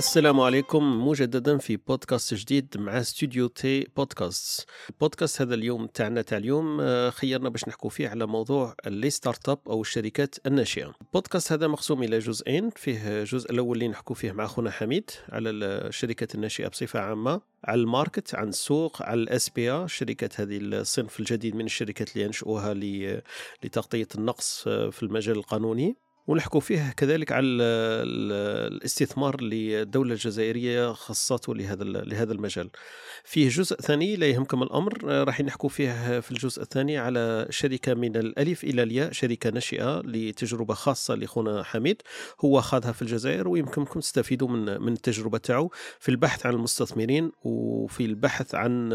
السلام 0.00 0.40
عليكم 0.40 1.08
مجددا 1.08 1.58
في 1.58 1.76
بودكاست 1.76 2.34
جديد 2.34 2.76
مع 2.78 3.00
Studio.T 3.00 3.86
podcast. 3.96 4.66
البودكاست 4.90 5.42
هذا 5.42 5.54
اليوم 5.54 5.86
تاعنا 5.86 6.22
تاع 6.22 6.38
اليوم 6.38 6.80
آه، 6.80 7.10
خيرنا 7.10 7.48
باش 7.48 7.68
نحكو 7.68 7.88
فيه 7.88 8.08
على 8.08 8.26
موضوع 8.26 8.74
les 8.86 9.10
start-up 9.10 9.58
أو 9.66 9.80
الشركات 9.80 10.34
الناشئة. 10.46 10.94
البودكاست 11.00 11.52
هذا 11.52 11.66
مقسوم 11.66 12.02
إلى 12.02 12.18
جزئين 12.18 12.70
فيه 12.70 13.20
الجزء 13.20 13.50
الأول 13.50 13.76
اللي 13.76 13.88
نحكو 13.88 14.14
فيه 14.14 14.32
مع 14.32 14.46
خونا 14.46 14.70
حميد 14.70 15.10
على 15.28 15.50
الشركات 15.50 16.34
الناشئة 16.34 16.68
بصفة 16.68 17.00
عامة 17.00 17.40
على 17.64 17.80
ال 17.80 17.88
market 17.88 18.34
عن 18.34 18.48
السوق 18.48 19.02
على 19.02 19.22
الاس 19.22 19.48
بي 19.48 19.70
ا 19.70 19.84
الشركات 19.84 20.40
هذه 20.40 20.58
الصنف 20.62 21.20
الجديد 21.20 21.56
من 21.56 21.64
الشركات 21.64 22.12
اللي 22.12 22.24
ينشئوها 22.24 22.74
لتغطية 23.64 24.08
النقص 24.14 24.64
آه، 24.68 24.90
في 24.90 25.02
المجال 25.02 25.36
القانوني. 25.36 25.96
ونحكوا 26.30 26.60
فيه 26.60 26.94
كذلك 26.96 27.32
على 27.32 27.46
الاستثمار 27.46 29.34
اللي 29.34 29.82
الدولة 29.82 30.12
الجزائرية 30.12 30.92
خصته 30.92 31.54
لهذا 31.54 31.84
لهذا 31.84 32.32
المجال. 32.32 32.70
فيه 33.24 33.48
جزء 33.48 33.76
ثاني 33.76 34.16
لا 34.16 34.26
يهمكم 34.26 34.62
الأمر 34.62 35.04
راح 35.04 35.40
نحكوا 35.40 35.68
فيه 35.68 36.20
في 36.20 36.30
الجزء 36.30 36.62
الثاني 36.62 36.98
على 36.98 37.46
شركة 37.50 37.94
من 37.94 38.16
الألف 38.16 38.64
إلى 38.64 38.82
الياء 38.82 39.12
شركة 39.12 39.50
ناشئة 39.50 40.00
لتجربة 40.04 40.74
خاصة 40.74 41.14
لخونا 41.14 41.62
حميد 41.62 42.02
هو 42.44 42.60
خاضها 42.60 42.92
في 42.92 43.02
الجزائر 43.02 43.48
ويمكنكم 43.48 44.00
تستفيدوا 44.00 44.48
من 44.48 44.80
من 44.82 44.92
التجربة 44.92 45.38
تاعو 45.38 45.70
في 45.98 46.08
البحث 46.08 46.46
عن 46.46 46.54
المستثمرين 46.54 47.32
وفي 47.44 48.04
البحث 48.04 48.54
عن 48.54 48.92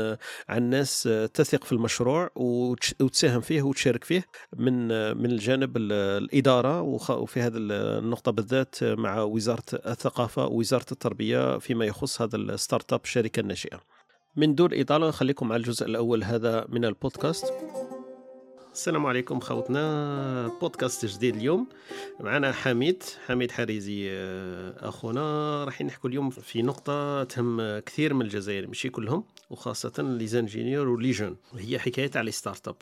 عن 0.49 0.63
ناس 0.69 1.09
تثق 1.33 1.63
في 1.63 1.71
المشروع 1.71 2.29
وتساهم 2.35 3.41
فيه 3.41 3.61
وتشارك 3.61 4.03
فيه 4.03 4.25
من 4.57 4.87
من 5.17 5.31
الجانب 5.31 5.77
الإدارة 5.77 6.81
وفي 7.25 7.41
هذه 7.41 7.53
النقطة 7.57 8.31
بالذات 8.31 8.83
مع 8.83 9.21
وزارة 9.21 9.63
الثقافة 9.73 10.45
ووزارة 10.45 10.85
التربية 10.91 11.57
فيما 11.57 11.85
يخص 11.85 12.21
هذا 12.21 12.35
ال 12.35 12.93
start-up 12.93 13.01
الشركة 13.03 13.39
الناشئة 13.39 13.81
من 14.35 14.55
دون 14.55 14.69
إطالة 14.73 15.11
خليكم 15.11 15.51
على 15.51 15.59
الجزء 15.59 15.85
الأول 15.85 16.23
هذا 16.23 16.65
من 16.69 16.85
البودكاست. 16.85 17.53
السلام 18.73 19.05
عليكم 19.05 19.39
خوتنا 19.39 20.51
بودكاست 20.61 21.05
جديد 21.05 21.35
اليوم. 21.35 21.67
معنا 22.19 22.51
حميد 22.51 23.03
حميد 23.27 23.51
حريزي 23.51 24.07
آه، 24.09 24.89
أخونا. 24.89 25.63
راح 25.63 25.81
نحكوا 25.81 26.09
اليوم 26.09 26.29
في 26.29 26.61
نقطة 26.61 27.23
تهم 27.23 27.79
كثير 27.79 28.13
من 28.13 28.21
الجزائر 28.21 28.67
ماشي 28.67 28.89
كلهم 28.89 29.23
وخاصة 29.49 29.93
les 29.97 30.27
ingénieurs 30.27 30.87
و 30.89 30.95
les 30.95 31.11
jeunes 31.11 31.37
هي 31.57 31.79
حكاية 31.79 32.11
على 32.15 32.31
start-up 32.31 32.75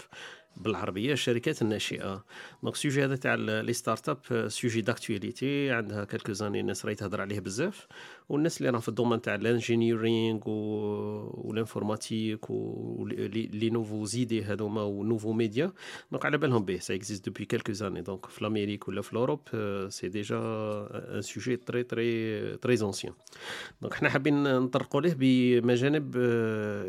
بالعربية 0.58 1.14
الشركات 1.14 1.62
الناشئة. 1.62 2.24
donc 2.64 2.74
ال 2.74 2.79
sujet 2.79 3.04
هذا 3.04 3.16
تاع 3.16 3.36
les 3.36 3.74
start-up 3.74 4.48
sujet 4.48 4.82
d'actualité 4.82 5.72
عندها 5.72 6.04
quelques 6.04 6.34
années 6.34 6.60
الناس 6.60 6.86
راهي 6.86 6.96
تهضر 6.96 7.22
عليه 7.22 7.40
بزاف. 7.40 7.88
والناس 8.30 8.58
اللي 8.58 8.70
راهم 8.70 8.82
في 8.82 8.90
الدومين 8.90 9.22
تاع 9.22 9.36
الانجينيرينغ 9.36 10.42
والانفورماتيك 10.46 12.50
ولي 12.50 13.70
نوفو 13.70 14.06
زيدي 14.06 14.44
هذوما 14.44 14.82
و 14.82 14.88
nouveaux 14.88 15.34
médias 15.34 15.72
donc 16.12 16.26
على 16.26 16.38
بالهم 16.38 16.66
به 16.66 16.80
ça 16.80 16.96
existe 16.96 17.26
depuis 17.26 17.46
quelques 17.46 17.72
années 17.72 18.02
donc 18.02 18.26
في 18.26 18.44
l'Amérique 18.44 18.88
ولا 18.88 19.02
في 19.02 19.16
l'Europe 19.16 19.40
c'est 19.90 20.10
déjà 20.10 20.38
un 20.94 21.22
sujet 21.22 21.56
très 21.56 21.84
très 21.84 22.58
très 22.58 22.82
ancien 22.82 23.14
donc 23.82 23.94
حنا 23.94 24.10
حابين 24.10 24.44
نطرقوا 24.44 25.02
له 25.02 25.16
بمجانب 25.18 26.14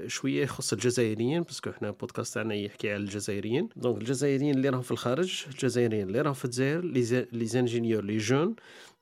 شوية 0.06 0.43
يخص 0.43 0.72
الجزائريين 0.72 1.43
parce 1.43 1.61
que 1.61 1.72
حنا 1.72 1.91
بودكاست 1.91 2.34
تاعنا 2.34 2.55
يحكي 2.55 2.93
على 2.93 3.03
الجزائريين. 3.03 3.53
donc 3.77 3.99
الجزائريين 3.98 4.54
اللي 4.54 4.69
راهم 4.69 4.82
في 4.82 4.91
الخارج 4.91 5.44
الجزائريين 5.50 6.09
اللي 6.09 6.20
راهم 6.20 6.34
في 6.34 6.44
الجزائر 6.44 6.84
les 7.32 7.47
ingénieurs 7.47 8.05
les 8.05 8.16
jeunes 8.16 8.55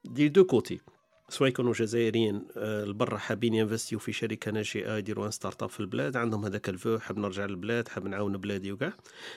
des 0.04 0.28
deux 0.28 0.44
côtés. 0.44 0.80
سواء 1.32 1.48
يكونوا 1.48 1.72
جزائريين 1.72 2.42
البرا 2.56 3.18
حابين 3.18 3.54
ينفستيو 3.54 3.98
في 3.98 4.12
شركة 4.12 4.50
ناشئة 4.50 4.96
يديروا 4.96 5.26
une 5.26 5.30
start-up 5.30 5.68
في 5.68 5.80
البلاد 5.80 6.16
عندهم 6.16 6.44
هذاك 6.44 6.68
الفو 6.68 6.98
حاب 6.98 7.18
نرجع 7.18 7.46
للبلاد 7.46 7.88
حاب 7.88 8.06
نعاون 8.06 8.36
بلادي 8.36 8.72
وكاع. 8.72 8.92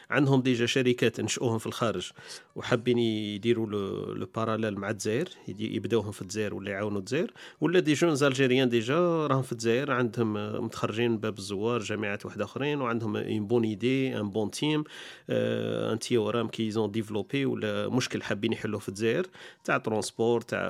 عندهم 0.09 0.41
déjà 0.41 0.65
شركات 0.65 1.21
نشؤوهم 1.21 1.57
في 1.57 1.65
الخارج 1.65 2.11
وحابين 2.55 2.97
يديروا 2.97 3.67
le 4.15 4.27
parallèle 4.35 4.75
مع 4.75 4.89
الجزائر 4.89 5.29
يبداوهم 5.47 6.11
في 6.11 6.21
الجزائر 6.21 6.53
ولا 6.55 6.71
يعاونوا 6.71 6.99
الجزائر. 6.99 7.31
ولا 7.61 7.79
des 7.79 7.93
jeunes 7.93 8.23
algériens 8.23 8.69
déjà 8.69 9.27
راهم 9.27 9.41
في 9.41 9.51
الجزائر 9.51 9.91
عندهم 9.91 10.33
متخرجين 10.65 11.11
من 11.11 11.17
باب 11.17 11.37
الزوار 11.37 11.79
جامعات 11.79 12.25
واحد 12.25 12.41
أخرين 12.41 12.81
وعندهم 12.81 13.17
une 13.17 13.47
bonne 13.47 13.63
idée 13.63 14.19
une 14.19 14.29
bonne 14.29 14.51
team 14.51 14.83
un 15.29 15.99
théorème 15.99 16.47
qu'ils 16.47 16.76
ont 16.76 16.91
développé 16.91 17.45
ولا 17.45 17.89
مشكل 17.89 18.23
حابين 18.23 18.53
يحلوه 18.53 18.79
في 18.79 18.89
الجزائر 18.89 19.25
تاع 19.63 19.77
transport 19.77 20.41
تاع 20.41 20.65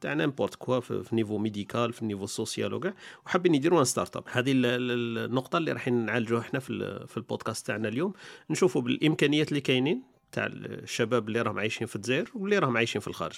تاع 0.00 0.14
n'importe 0.14 0.54
quoi 0.54 0.80
في 0.80 1.08
niveau 1.12 1.38
médical 1.38 1.92
في 1.92 2.02
ال 2.02 2.05
niveau 2.05 2.26
social 2.26 2.74
وكاع 2.74 2.94
وحابين 3.26 3.54
يديروا 3.54 3.80
une 3.80 3.84
start-up 3.84 4.24
هذه 4.30 4.52
النقطة 4.56 5.56
اللي 5.56 5.72
راح 5.72 5.88
نعالجوها 5.88 6.40
إحنا 6.40 6.60
في, 6.60 7.04
في 7.08 7.16
البودكاست 7.16 7.66
تاعنا 7.66 7.88
اليوم. 7.88 8.12
نشوفوا 8.50 8.82
بالإمكانيات 8.82 9.48
اللي 9.48 9.60
كاينين 9.60 10.02
تاع 10.32 10.46
الشباب 10.46 11.28
اللي 11.28 11.42
راهم 11.42 11.58
عايشين 11.58 11.86
في 11.86 11.96
الجزائر 11.96 12.30
واللي 12.34 12.58
راهم 12.58 12.76
عايشين 12.76 13.00
في 13.00 13.08
الخارج. 13.08 13.36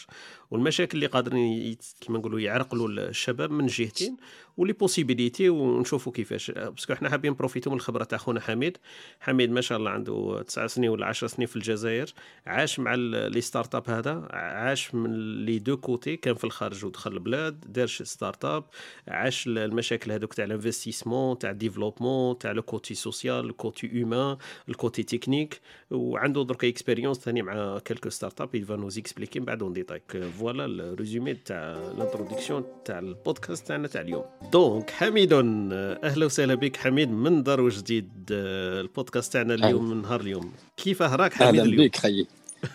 والمشاكل 0.50 0.94
اللي 0.94 1.06
قادرين 1.06 1.76
كيما 2.00 2.18
نقولوا 2.18 2.40
يعرقلوا 2.40 2.88
الشباب 2.88 3.50
من 3.50 3.66
جهتين. 3.66 4.16
و 4.56 4.60
les 4.60 4.72
possibilités 4.72 5.48
ونشوفوا 5.48 6.12
كيفاش. 6.12 6.50
parce 6.50 6.78
que 6.78 6.94
حنا 6.94 7.10
حابين 7.10 7.30
نـ 7.30 7.34
profiter 7.34 7.66
و 7.66 7.70
من 7.70 7.76
الخبرة 7.76 8.04
تاع 8.04 8.18
خونا 8.18 8.40
حميد. 8.40 8.78
حميد 9.20 9.50
ما 9.50 9.60
شاء 9.60 9.78
الله 9.78 9.90
عنده 9.90 10.42
تسع 10.42 10.66
سنين 10.66 10.90
ولا 10.90 11.06
10 11.06 11.28
سنين 11.28 11.48
في 11.48 11.56
الجزائر. 11.56 12.12
عاش 12.46 12.80
مع 12.80 12.94
les 12.94 13.40
start-up 13.40 13.90
هذا. 13.90 14.28
عاش 14.30 14.94
من 14.94 15.44
les 15.44 15.58
deux 15.58 15.76
côtés. 15.76 16.16
كان 16.16 16.34
في 16.34 16.44
الخارج 16.44 16.84
ودخل 16.84 17.12
البلاد 17.12 17.60
دار 17.72 17.86
start-up 17.86 18.64
عاش 19.08 19.46
المشاكل 19.46 20.12
هذوك 20.12 20.34
تاع 20.34 20.44
ال 20.44 20.51
investissement 20.51 21.38
تاع 21.38 21.50
ال 21.50 21.57
développement 21.57 22.38
تاع 22.38 22.52
le 22.52 22.62
côté 22.62 22.94
social 22.94 23.46
ال 23.46 23.57
côté 23.57 24.02
humain 24.02 24.36
ال 24.68 24.75
côté 24.75 25.02
technique 25.02 25.60
وعنده 25.90 26.44
درك 26.44 26.64
expérience 26.64 27.18
ثاني 27.18 27.42
مع 27.42 27.78
quelques 27.78 28.08
start-up 28.08 28.54
il 28.54 28.65
va 28.65 28.76
nous 28.76 28.98
expliquer 28.98 29.40
من 29.40 29.46
بعد 29.46 29.62
en 29.62 29.72
détail 29.72 30.02
voilà 30.38 30.64
ال 30.64 30.74
résumé 30.74 31.34
تاع 31.34 31.56
ال 31.72 31.79
introduction 31.79 32.64
تاع 32.84 32.98
البودكاست 32.98 33.66
تاعنا 33.66 33.88
تاع 33.88 34.00
اليوم. 34.00 34.24
donc 34.52 34.90
حميد 34.90 35.32
أهلا 35.32 36.26
وسهلا 36.26 36.54
بك 36.54 36.76
حميد 36.76 37.08
من 37.10 37.42
دار 37.42 37.68
جديد 37.68 38.10
البودكاست 38.30 39.32
تاعنا 39.32 39.54
اليوم 39.54 39.90
من 39.90 40.02
نهار 40.02 40.20
اليوم. 40.20 40.52
كيف 40.76 41.02
راك 41.02 41.32
حميد 41.34 41.60
أهلا 41.60 41.76
بك 41.84 41.96
خيي 41.96 42.26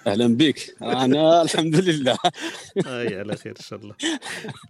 أهلا 0.07 0.27
بك. 0.37 0.75
أنا 0.81 1.41
الحمد 1.41 1.75
لله 1.75 2.17
اي 2.87 3.19
على 3.19 3.35
خير 3.35 3.51
إن 3.59 3.63
شاء 3.65 3.79
الله. 3.79 3.95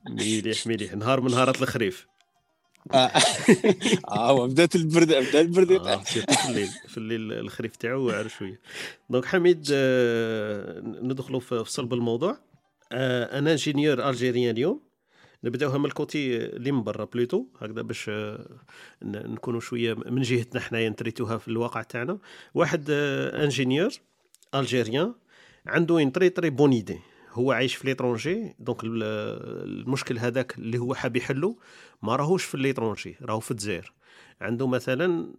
مليح 0.09 0.67
مليح. 0.67 0.93
نهار 0.93 1.21
من 1.21 1.31
نهارات 1.31 1.61
الخريف. 1.61 2.07
آه. 2.93 4.47
بدات 4.47 4.75
البرد 4.75 5.07
بدأ 5.07 5.41
البرد. 5.41 5.71
آه 5.71 5.95
في 5.97 6.49
الليل 6.49 6.69
في 6.87 6.97
الليل 6.97 7.33
الخريف 7.33 7.75
تاعو 7.75 8.01
واعر 8.01 8.27
شوية. 8.27 8.59
donc 9.09 9.25
حميد 9.25 9.67
آه 9.73 10.79
ندخلوا 10.79 11.39
في 11.39 11.63
صلب 11.67 11.93
الموضوع. 11.93 12.37
آه 12.91 13.39
أنا 13.39 13.51
ingénieur 13.51 14.09
algérien 14.09 14.55
اليوم. 14.55 14.84
نبداوها 15.45 15.77
من 15.77 15.85
ال 15.85 15.96
côté 15.96 16.37
اللي 16.37 16.71
من 16.71 16.83
برا 16.83 17.05
plutôt 17.05 17.45
هكذا 17.61 17.81
باش 17.81 18.11
نكونوا 19.03 19.59
شوية 19.59 19.93
من 19.93 20.21
جهتنا 20.21 20.61
حنايا 20.61 20.89
نـ 20.89 20.94
traiter 20.94 21.28
وها 21.28 21.37
في 21.37 21.47
الواقع 21.47 21.81
تاعنا. 21.81 22.17
واحد 22.53 22.85
ingénieur 22.89 23.91
algérien 24.55 25.13
عنده 25.65 26.01
une 26.01 26.11
très 26.11 26.29
très 26.29 26.49
bonne 26.49 26.71
idée 26.71 26.99
هو 27.31 27.51
عايش 27.51 27.75
في 27.75 27.87
l'étranger 27.87 28.55
donc 28.59 28.79
المشكل 28.83 30.17
هذاك 30.17 30.57
اللي 30.57 30.77
هو 30.77 30.93
حاب 30.93 31.15
يحلو 31.15 31.59
ما 32.01 32.15
راهوش 32.15 32.43
في 32.43 32.57
l'étranger 32.57 33.15
راهو 33.21 33.39
في 33.39 33.51
الجزائر. 33.51 33.93
عنده 34.41 34.67
مثلا 34.67 35.33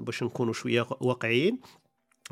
باش 0.00 0.22
نكونوا 0.22 0.52
شوية 0.52 0.86
واقعيين 1.00 1.58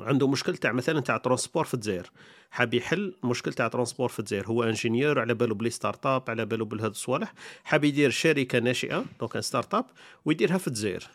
عنده 0.01 0.29
مشكل 0.29 0.57
تاع 0.57 0.73
مثلا 0.73 1.01
تاع 1.01 1.17
transport 1.17 1.65
في 1.65 1.75
الجزائر. 1.75 2.11
حاب 2.51 2.75
يحل 2.75 3.15
مشكل 3.25 3.53
تاع 3.53 3.69
transport 3.69 4.09
في 4.09 4.19
الجزائر. 4.19 4.47
هو 4.47 4.63
ingénieur 4.65 5.21
على 5.21 5.35
بالو 5.35 5.55
ب 5.55 5.71
les 5.71 6.07
start-up 6.07 6.31
على 6.31 6.47
بالو 6.47 6.65
بهاد 6.65 6.91
الصوالح. 6.91 7.35
حاب 7.65 7.85
يدير 7.85 8.11
شركة 8.11 8.59
ناشئة 8.59 9.05
donc 9.21 9.41
start-up 9.41 9.87
ويديرها 10.25 10.59
في 10.59 10.69
الجزائر. 10.69 11.11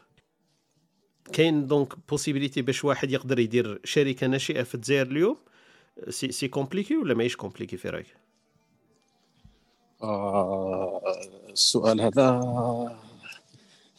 كاين 1.34 1.68
donc 1.68 1.94
possibilité 2.10 2.62
باش 2.62 2.86
واحد 2.86 3.12
يقدر 3.12 3.40
يدير 3.40 3.80
شركة 3.84 4.28
ناشئة 4.28 4.64
في 4.64 4.76
الجزائر 4.76 5.08
اليوم؟ 5.08 5.38
c'est 6.10 6.32
c'est 6.32 6.48
compliqué 6.48 6.98
ولا 6.98 7.14
ماهيش 7.14 7.36
compliqué 7.36 7.78
في 7.78 7.90
رأيك؟ 7.90 8.16
آه 10.04 11.02
السؤال 11.50 12.02
هذا 12.02 12.42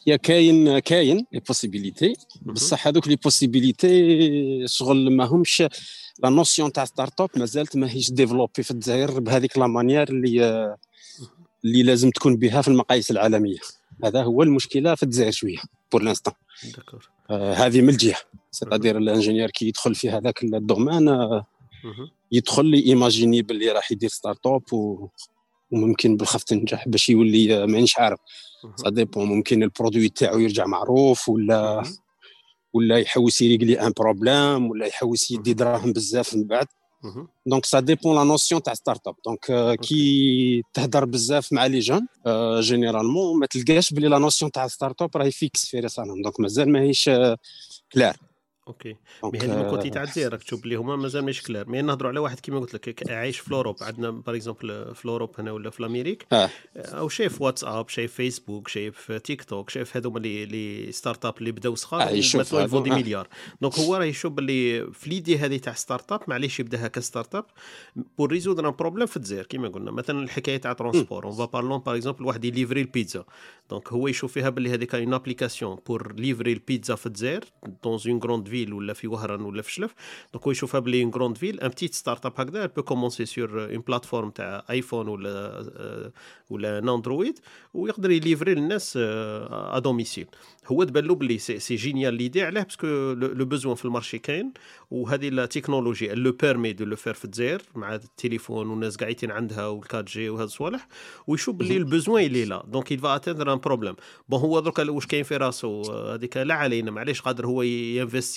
يا 0.07 0.15
كاين 0.15 0.79
كاين 0.79 1.25
les 1.31 1.39
possibilités 1.39 2.13
بصح 2.41 2.87
هذوك 2.87 3.07
les 3.07 3.15
possibilités 3.15 4.67
شغل 4.67 5.15
ما 5.15 5.25
همش 5.25 5.63
la 6.23 6.29
notion 6.29 6.71
تاع 6.71 6.85
start-up 6.85 7.29
مازالت 7.35 7.75
ماهيش 7.75 8.11
développée 8.11 8.63
في 8.63 8.71
الجزائر 8.71 9.19
بهذيك 9.19 9.57
la 9.57 9.67
manière 9.67 10.09
اللي 10.09 10.75
اللي 11.65 11.83
لازم 11.83 12.09
تكون 12.09 12.35
بها 12.35 12.61
في 12.61 12.67
المقاييس 12.67 13.11
العالمية. 13.11 13.57
هذا 14.03 14.23
هو 14.23 14.43
المشكلة 14.43 14.95
في 14.95 15.03
الجزائر 15.03 15.31
شوية 15.31 15.57
pour 15.91 16.03
l'instant 16.03 16.33
آه 17.29 17.53
هذه 17.53 17.81
من 17.81 17.89
الجهة. 17.89 18.17
c'est-à-dire 18.51 18.97
ال 18.97 19.02
ingénieur 19.02 19.49
كي 19.49 19.67
يدخل 19.67 19.95
في 19.95 20.09
هذاك 20.09 20.43
ال 20.43 20.51
domaine 20.51 21.07
آه 21.07 21.45
يدخل 22.31 22.65
لي 22.65 22.85
imaginer 22.85 23.41
باللي 23.41 23.71
راح 23.71 23.91
يدير 23.91 24.09
start-up 24.09 24.73
و 24.73 25.07
وممكن 25.71 26.17
بالخف 26.17 26.43
تنجح 26.43 26.87
باش 26.87 27.09
يولي 27.09 27.67
مانيش 27.67 27.99
عارف. 27.99 28.19
ça 28.75 28.89
dépend 28.89 29.27
ممكن 29.27 29.63
ال 29.63 29.69
produit 29.69 30.09
تاعو 30.09 30.39
يرجع 30.39 30.65
معروف 30.65 31.29
ولا 31.29 31.83
ولا 32.73 32.97
يحوس 32.97 33.41
يـ 33.41 33.47
régler 33.47 33.81
un 33.81 33.93
problème 33.99 34.69
ولا 34.69 34.85
يحوس 34.85 35.31
يدي 35.31 35.53
دراهم 35.53 35.93
بزاف 35.93 36.33
من 36.35 36.47
بعد. 36.47 36.67
donc 37.45 37.65
ça 37.65 37.79
dépend 37.79 38.15
la 38.15 38.23
notion 38.23 38.63
تاع 38.63 38.73
start-up 38.73 39.15
donc 39.25 39.79
كي 39.79 40.63
تهدر 40.73 41.05
بزاف 41.05 41.53
مع 41.53 41.65
les 41.65 41.79
jeunes 41.79 42.07
généralement 42.59 43.39
ما 43.39 43.45
تلقاش 43.45 43.93
بلي 43.93 44.07
la 44.07 44.17
notion 44.17 44.51
تاع 44.51 44.67
start-up 44.67 45.17
راهي 45.17 45.31
fixe 45.31 45.65
في 45.65 45.79
راسهم 45.79 46.21
donc 46.21 46.39
مازال 46.39 46.71
ماهيش 46.71 47.09
claire. 47.93 48.17
OK. 48.67 48.95
mais 49.23 49.39
هذه 49.39 49.63
من 49.63 49.69
côté 49.69 49.89
تاع 49.89 50.03
الجزائر 50.03 50.31
راك 50.31 50.43
تشوف 50.43 50.63
اللي 50.63 50.75
هما 50.75 50.95
مازال 50.95 51.25
مش 51.25 51.43
claire 51.43 51.69
mais 51.69 51.81
نهضروا 51.81 52.11
على 52.11 52.19
واحد 52.19 52.39
كيما 52.39 52.59
قلت 52.59 52.87
لك 52.87 53.11
عايش 53.11 53.39
في 53.39 53.51
Europe 53.51 53.75
عندنا 53.81 54.09
par 54.09 54.35
exemple 54.35 54.95
في 54.95 55.05
Europe 55.05 55.39
هنا 55.39 55.51
ولا 55.51 55.69
في 55.69 55.79
ال 55.79 55.84
Amérique 55.84 56.25
آه. 56.33 56.49
أو 56.75 57.09
شايف 57.09 57.41
واتساب 57.41 57.89
شايف 57.89 58.13
فيسبوك 58.13 58.67
شايف 58.67 59.11
تيك 59.11 59.43
توك 59.43 59.69
شايف 59.69 59.97
هذوما 59.97 60.17
اللي 60.17 60.43
ال 60.43 60.91
les 60.91 61.25
start-up 61.25 61.37
اللي 61.37 61.51
بداو 61.51 61.75
صغار 61.75 62.01
آه 62.01 62.17
مثلا 62.35 62.61
يـ 62.61 62.65
vendre 62.65 62.89
مليار. 62.89 63.27
donc 63.61 63.79
هو 63.79 63.95
راه 63.95 64.05
يشوف 64.05 64.39
اللي 64.39 64.91
في 64.93 65.09
l'idée 65.09 65.37
هذه 65.37 65.57
تاع 65.57 65.73
start-up 65.73 66.21
معليش 66.27 66.59
يبداها 66.59 66.87
ك 66.87 67.35
start-up 67.35 67.45
pour 68.17 68.31
résoudre 68.31 68.69
un 68.69 68.73
problème 68.73 69.07
في 69.07 69.17
الجزائر. 69.17 69.45
كيما 69.45 69.67
قلنا 69.67 69.91
مثلا 69.91 70.23
الحكاية 70.23 70.57
تاع 70.57 70.73
transport 70.73 71.25
en 71.25 71.45
parlant 71.45 71.79
par 71.79 71.95
exemple 71.95 72.25
واحد 72.25 72.45
يـ 72.45 72.50
livrer 72.50 72.81
البيتزا. 72.81 73.25
donc 73.69 73.93
هو 73.93 74.07
يشوف 74.07 74.33
فيها 74.33 74.49
باللي 74.49 74.73
هذيك 74.73 74.95
une 74.95 75.13
application 75.13 75.77
pour 75.87 76.15
livrer 76.15 76.53
البيتزا 76.53 76.95
في 76.95 77.05
الجزائر 77.05 77.43
dans 77.83 77.99
une 78.07 78.19
grande 78.19 78.50
ville 78.51 78.73
ولا 78.73 78.93
في 78.93 79.07
وهران 79.07 79.41
ولا 79.41 79.61
في 79.61 79.71
شلف 79.71 79.93
donc 80.33 80.45
هو 80.45 80.51
يشوفها 80.51 80.79
بلي 80.79 81.03
une 81.03 81.11
grande 81.11 81.37
ville 81.37 81.59
une 81.59 81.67
petite 81.67 81.93
start-up 81.93 82.33
هكذا 82.37 82.65
peut 82.65 82.83
commencer 82.83 83.25
sur 83.25 83.65
une 83.65 83.79
plateforme 83.87 84.29
تاع 84.29 84.63
iPhone 84.69 85.07
ولا 85.07 86.11
ولا 86.49 86.79
Android 86.79 87.39
ويقدر 87.73 88.11
يـ 88.11 88.17
livrer 88.17 88.53
للناس 88.55 88.97
à 88.97 89.79
domicile 89.79 90.27
هو 90.67 90.83
تبان 90.83 91.05
له 91.05 91.15
بلي 91.15 91.37
c'est, 91.37 91.75
génial 91.75 92.13
l'idée 92.13 92.41
علاه 92.43 92.63
parce 92.63 92.78
que 92.78 92.87
le 93.13 93.45
besoin 93.45 93.75
في 93.75 93.85
ال 93.85 93.90
marché 93.90 94.19
كاين 94.19 94.53
وهذه 94.91 95.29
ال 95.29 95.36
technologie 95.36 96.07
le 96.13 96.31
permet 96.31 96.73
de 96.73 96.85
le 96.85 96.95
faire 96.95 97.13
في 97.13 97.25
الجزائر 97.25 97.61
مع 97.75 97.95
التليفون 97.95 98.67
والناس 98.67 98.95
قاعدين 98.97 99.31
عندها 99.31 99.81
وال4G 99.81 100.29
وهذا 100.29 100.43
الصوالح 100.43 100.87
ويشوف 101.27 101.55
بلي 101.55 101.77
ال 101.77 101.84
besoin 101.84 102.25
اللي 102.25 102.45
là 102.45 102.63
donc 102.67 102.91
il 102.91 102.99
va 102.99 103.15
atteindre 103.15 103.53
un 103.53 103.59
problème 103.59 103.95
bon 104.29 104.39
هو 104.39 104.59
درك 104.59 104.79
واش 104.79 105.05
كاين 105.07 105.23
في 105.23 105.37
راسو 105.37 105.81
هذيك 105.91 106.37
لا 106.37 106.53
علينا 106.53 106.91
معليش 106.91 107.21
قادر 107.21 107.45
هو 107.47 107.61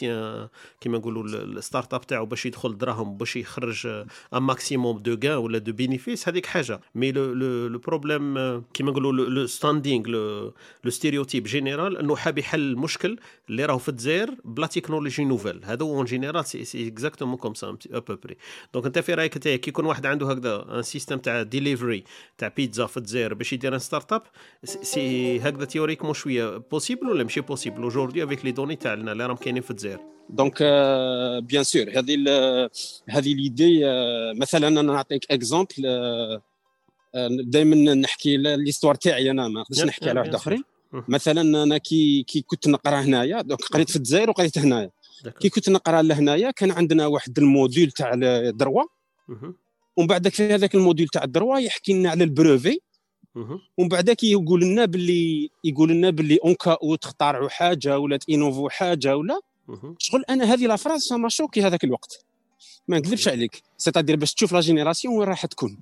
يـ 0.04 0.09
investir 0.09 0.48
كيما 0.80 0.98
نقولوا 0.98 1.24
ال 1.24 1.94
start-up 1.94 2.06
تاعو 2.06 2.26
باش 2.26 2.46
يدخل 2.46 2.78
دراهم 2.78 3.16
باش 3.16 3.36
يخرج 3.36 3.86
un 3.86 4.06
maximum 4.38 4.98
de 4.98 5.16
gains 5.24 5.36
ولا 5.36 5.58
de 5.58 5.72
bénéfices 5.72 6.28
هذيك 6.28 6.46
حاجة. 6.46 6.80
mais 6.94 7.12
le 7.12 7.78
problème 7.78 8.34
كيما 8.74 8.90
نقولوا 8.90 9.12
le 9.12 9.46
standing 9.46 10.08
le 10.84 10.90
stéréotype 10.90 11.42
général 11.44 11.98
إنه 11.98 12.16
حاب 12.16 12.38
يحل 12.38 12.60
المشكل 12.60 13.18
اللي 13.50 13.64
راهو 13.64 13.78
في 13.78 13.88
الجزائر 13.88 14.30
بلا 14.44 14.66
technologie 14.66 15.24
nouvelle 15.24 15.60
هذا 15.64 15.82
en 15.82 16.04
général 16.04 16.44
c'est 16.44 16.88
exactement 16.88 17.36
comme 17.36 17.54
ça 17.54 17.76
à 17.92 17.98
peu 17.98 18.14
près 18.14 18.36
donc 18.74 18.86
أنت 18.86 18.98
في 18.98 19.14
رأيك 19.14 19.34
أنت 19.34 19.48
كي 19.48 19.70
يكون 19.70 19.84
واحد 19.84 20.06
عنده 20.06 20.30
هكذا 20.30 20.66
un 20.70 20.82
système 20.82 21.18
تاع 21.18 21.42
délivrer 21.42 22.04
تاع 22.38 22.48
بيتزا 22.48 22.86
في 22.86 22.96
الجزائر 22.96 23.34
باش 23.34 23.52
يدير 23.52 23.74
une 23.74 23.78
start-up 23.78 24.22
c'est 24.64 25.40
هكذا 25.40 25.64
théoriquement 25.64 26.14
شوية 26.14 26.56
possible 26.56 27.08
ولا 27.08 27.22
ماشي 27.22 27.40
possible 27.40 27.82
aujourd'hui 27.82 28.24
avec 28.24 28.44
les 28.44 28.52
données 28.52 28.76
تاعنا 28.76 29.12
اللي 29.12 29.26
راهم 29.26 29.36
كاينين 29.36 29.62
في 29.62 29.70
الجزائر. 29.70 29.93
donc 30.30 30.62
bien 31.42 31.62
sûr 31.62 31.90
هذه 31.90 32.16
هذه 33.08 33.34
l'idée 33.34 33.80
مثلا 34.40 34.68
أنا 34.68 34.82
نعطيك 34.82 35.32
exemple 35.32 35.82
دائما 37.44 37.94
نحكي 37.94 38.36
l'histoire 38.36 38.94
تاعي 38.94 39.30
أنا 39.30 39.48
ما 39.48 39.60
نقدرش 39.60 39.84
نحكي 39.84 40.10
على 40.10 40.20
واحد 40.20 40.34
اخرين 40.34 40.62
مثلا 41.08 41.62
أنا 41.62 41.78
كي 41.78 42.22
كي 42.22 42.40
كنت 42.40 42.68
نقرأ 42.68 43.00
هنايا 43.00 43.42
donc 43.42 43.60
قريت 43.62 43.90
في 43.90 43.96
الجزائر 43.96 44.30
وقريت 44.30 44.58
هنايا. 44.58 44.90
كي 45.40 45.48
كنت 45.48 45.70
نقرأ 45.70 46.02
لهنايا 46.02 46.50
كان 46.50 46.70
عندنا 46.70 47.06
واحد 47.06 47.38
ال 47.38 47.46
module 47.46 47.90
تاع 47.90 48.14
ال 48.14 48.25
droit. 48.25 48.88
ومن 49.96 50.06
بعد 50.06 50.28
في 50.28 50.54
هذاك 50.54 50.74
ال 50.74 50.79
module 50.79 51.08
تاع 51.08 51.24
ال 51.24 51.30
droit 51.30 51.60
يحكي 51.60 51.92
لنا 51.92 52.10
على 52.10 52.24
ال 52.24 52.32
brevet 52.32 52.78
ومن 53.78 53.88
بعد 53.88 54.16
يقول 54.22 54.60
لنا 54.60 54.84
باللي 54.84 55.50
يقول 55.64 55.90
لنا 55.90 56.10
باللي 56.10 56.38
en 56.44 56.54
cas 56.54 56.76
أو 56.82 56.94
تخترعوا 56.94 57.48
حاجة 57.48 57.98
ولا 57.98 58.16
تـ 58.16 58.22
innover 58.22 58.63
و 58.63 58.68
حاجة 58.68 59.16
ولا 59.16 59.40
شغل 59.98 60.24
أنا 60.30 60.44
هذه 60.44 60.66
la 60.66 60.76
phrase 60.76 61.02
ça 61.02 61.13
m'a 61.13 61.28
choqué 61.28 61.62
هذاك 61.62 61.84
الوقت. 61.84 62.24
ما 62.88 62.98
نكذبش 62.98 63.28
عليك. 63.28 63.62
c'est-à-dire 63.78 64.16
باش 64.16 64.34
تشوف 64.34 64.52
la 64.52 64.60
génération 64.60 65.18
وين 65.18 65.28
راح 65.28 65.46
تكون. 65.46 65.78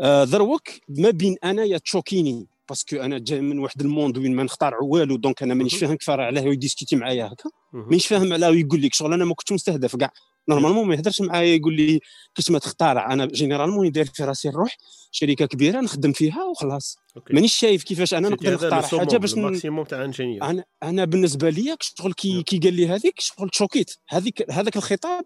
آه 0.00 0.24
دروك 0.24 0.68
ما 0.88 1.10
بين 1.10 1.36
أنا 1.44 1.64
يا 1.64 1.78
تـ 1.78 1.84
choquer 1.84 2.28
ني. 2.28 2.46
parce 2.68 2.86
que 2.86 2.96
أنا 2.96 3.18
جاي 3.18 3.40
من 3.40 3.58
واحد 3.58 3.80
ال 3.80 3.86
monde 3.86 4.18
وين 4.18 4.36
ما 4.36 4.42
نخترع 4.42 4.78
والو 4.82 5.16
donc 5.16 5.42
أنا 5.42 5.54
مانيش 5.54 5.76
فاهم 5.76 5.94
كيف 5.94 6.10
علاه 6.10 6.42
يـ 6.42 6.48
discuter 6.48 6.96
معايا 6.96 7.26
هكا. 7.26 7.50
مانيش 7.72 8.06
فاهم 8.06 8.32
علاه 8.32 8.50
يقول 8.50 8.82
لك 8.82 8.94
شغل 8.94 9.12
أنا 9.12 9.24
ما 9.24 9.34
كنتش 9.34 9.52
مستهدف 9.52 9.96
كاع. 9.96 10.12
normalement 10.48 10.88
ما 10.88 10.94
يهدرش 10.94 11.20
معايا 11.20 11.54
يقول 11.56 11.74
لي 11.76 12.00
كيفاش 12.34 12.50
ما 12.50 12.58
تخترع 12.58 13.12
أنا 13.12 13.26
généralement 13.26 13.86
يدير 13.86 14.04
في 14.04 14.24
راسي 14.24 14.48
نروح 14.48 14.76
شركة 15.10 15.46
كبيرة 15.46 15.80
نخدم 15.80 16.12
فيها 16.12 16.44
وخلاص. 16.44 16.96
مانيش 17.30 17.54
شايف 17.54 17.82
كيفاش 17.82 18.14
أنا 18.14 18.28
نقدر 18.28 18.54
نختار 18.54 18.82
حاجة 18.82 19.16
باش 19.16 19.34
ال 19.34 19.40
maximum 19.40 19.84
تاع 19.84 20.04
أنا 20.42 20.64
أنا 20.82 21.04
بالنسبة 21.04 21.50
لي 21.50 21.76
شغل 21.80 22.12
كي 22.12 22.42
كي 22.42 22.58
قال 22.58 22.74
لي 22.74 22.88
هذيك 22.88 23.20
شغل 23.20 23.48
تـ 23.48 23.52
choquer 23.52 23.82
يت 23.82 23.90
هذيك 24.08 24.50
هذاك 24.50 24.76
الخطاب 24.76 25.24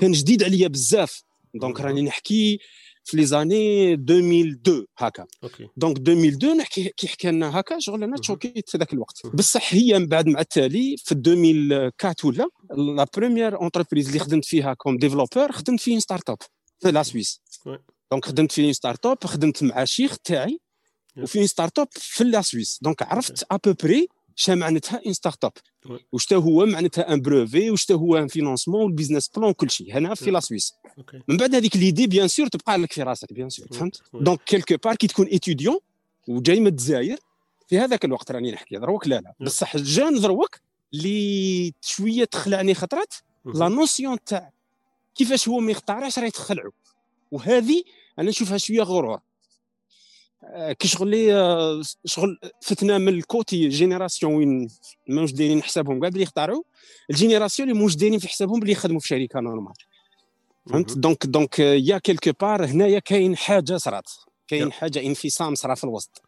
كان 0.00 0.12
جديد 0.12 0.42
عليا 0.42 0.68
بزاف. 0.68 1.22
donc 1.54 1.80
راني 1.80 2.02
نحكي 2.02 2.58
في 3.10 3.16
les 3.16 3.26
années 3.26 3.94
2002 3.94 4.86
هكا. 4.98 5.26
donc 5.76 5.96
2002 5.98 6.56
نحكي 6.56 6.92
كي 6.96 7.08
حكى 7.08 7.30
لنا 7.30 7.60
هكا 7.60 7.76
شغل 7.78 8.02
أنا 8.02 8.16
تـ 8.16 8.21
choquer 8.21 8.59
يت 8.59 8.70
في 8.70 8.78
ذاك 8.78 8.92
الوقت. 8.92 9.26
بصح 9.34 9.74
هي 9.74 9.98
من 9.98 10.06
بعد 10.06 10.26
مع 10.28 10.40
التالي 10.40 10.96
في 10.98 11.12
2004 11.12 12.14
ولا 12.24 12.92
la 12.96 13.06
première 13.16 13.56
entreprise 13.60 14.06
اللي 14.06 14.18
خدمت 14.18 14.44
فيها 14.44 14.74
comme 14.74 14.96
développeur 14.98 15.52
خدمت 15.52 15.80
في 15.80 16.00
start-up 16.00 16.38
في 16.82 16.90
la 16.92 17.02
Suisse 17.02 17.40
donc 18.10 18.24
خدمت 18.24 18.52
في 18.52 18.72
start-up 18.72 19.24
خدمت 19.24 19.62
مع 19.62 19.84
شيخ 19.84 20.18
تاعي 20.18 20.60
وفي 21.18 21.46
start-up 21.46 21.88
في 21.92 22.24
la 22.24 22.42
Suisse 22.42 22.78
donc 22.82 23.02
عرفت 23.02 23.44
à 23.50 23.57
peu 23.57 23.79
près 23.79 24.08
ça 24.40 24.52
معناتها 24.52 25.00
une 25.06 25.12
start-up 25.12 25.52
واش 26.12 26.32
هو 26.32 26.66
معناتها 26.66 27.12
un 27.12 27.20
projet 27.20 27.70
واش 27.70 27.92
هو 27.92 28.16
un 28.16 28.28
financement 28.28 28.82
وال 28.82 28.91
business 28.91 29.28
plan 29.28 29.52
كل 29.52 29.70
شيء. 29.70 29.92
هنا 29.96 30.14
في 30.14 30.30
la 30.30 30.40
Suisse 30.40 30.74
من 31.28 31.36
بعد 31.36 31.54
هذيك 31.54 31.76
l'idée 31.76 32.06
bien 32.06 32.28
sûr 32.28 32.46
تبقى 32.46 32.78
لك 32.78 32.92
في 32.92 33.02
راسك 33.02 33.32
bien 33.32 33.50
sûr 33.50 33.66
فهمت؟ 33.72 34.02
donc 34.14 34.40
quelque 34.44 34.76
part 34.84 34.96
كي 34.96 35.06
تكون 35.06 35.28
étudiant 35.32 35.78
وجاي 36.28 36.60
من 36.60 36.66
الجزائر 36.66 37.18
في 37.68 37.78
هذاك 37.78 38.04
الوقت 38.04 38.30
راني 38.30 38.52
نحكي 38.52 38.76
دروك 38.76 39.08
لا 39.08 39.20
لا. 39.20 39.34
بصح 39.40 39.76
حاجة 39.76 40.20
دروك 40.20 40.60
اللي 40.94 41.72
شوية 41.80 42.24
تخلعني 42.24 42.74
خطرات 42.74 43.14
la 43.44 43.68
notion 43.68 44.24
تاع 44.24 44.52
كيفاش 45.14 45.48
هو 45.48 45.58
ما 45.60 45.70
يختارعش 45.70 46.18
راه 46.18 46.26
يتخلعوا 46.26 46.72
وهذه 47.30 47.82
أنا 48.18 48.28
نشوفها 48.28 48.58
شوية 48.58 48.82
غرور. 48.82 49.20
كي 50.78 50.88
شغل 50.88 51.14
شغل 52.04 52.38
فتنا 52.60 52.98
من 52.98 53.08
ال 53.08 53.20
côté 53.20 53.68
génération 53.68 54.34
وين 54.34 54.68
ماهوش 55.08 55.32
دايرين 55.32 55.62
حسابهم 55.62 56.00
كاع 56.00 56.08
بلي 56.08 56.22
يختاروا 56.22 56.62
ال 57.10 57.16
génération 57.16 57.70
اللي 57.70 57.80
موش 57.80 57.96
دايرين 57.96 58.18
في 58.18 58.28
حسابهم 58.28 58.60
بلي 58.60 58.72
يخدموا 58.72 59.00
في 59.00 59.08
شركة 59.08 59.40
normal 59.40 59.72
فهمت؟ 60.70 60.98
donc 60.98 61.26
donc 61.26 61.58
يا 61.58 61.98
quelque 61.98 62.30
part 62.40 62.64
هنايا 62.64 62.98
كاين 62.98 63.36
حاجة 63.36 63.76
صرات 63.76 64.10
كاين 64.48 64.72
حاجة 64.72 65.06
انفصام 65.06 65.54
صرا 65.54 65.74
في 65.74 65.84
الوسط. 65.84 66.22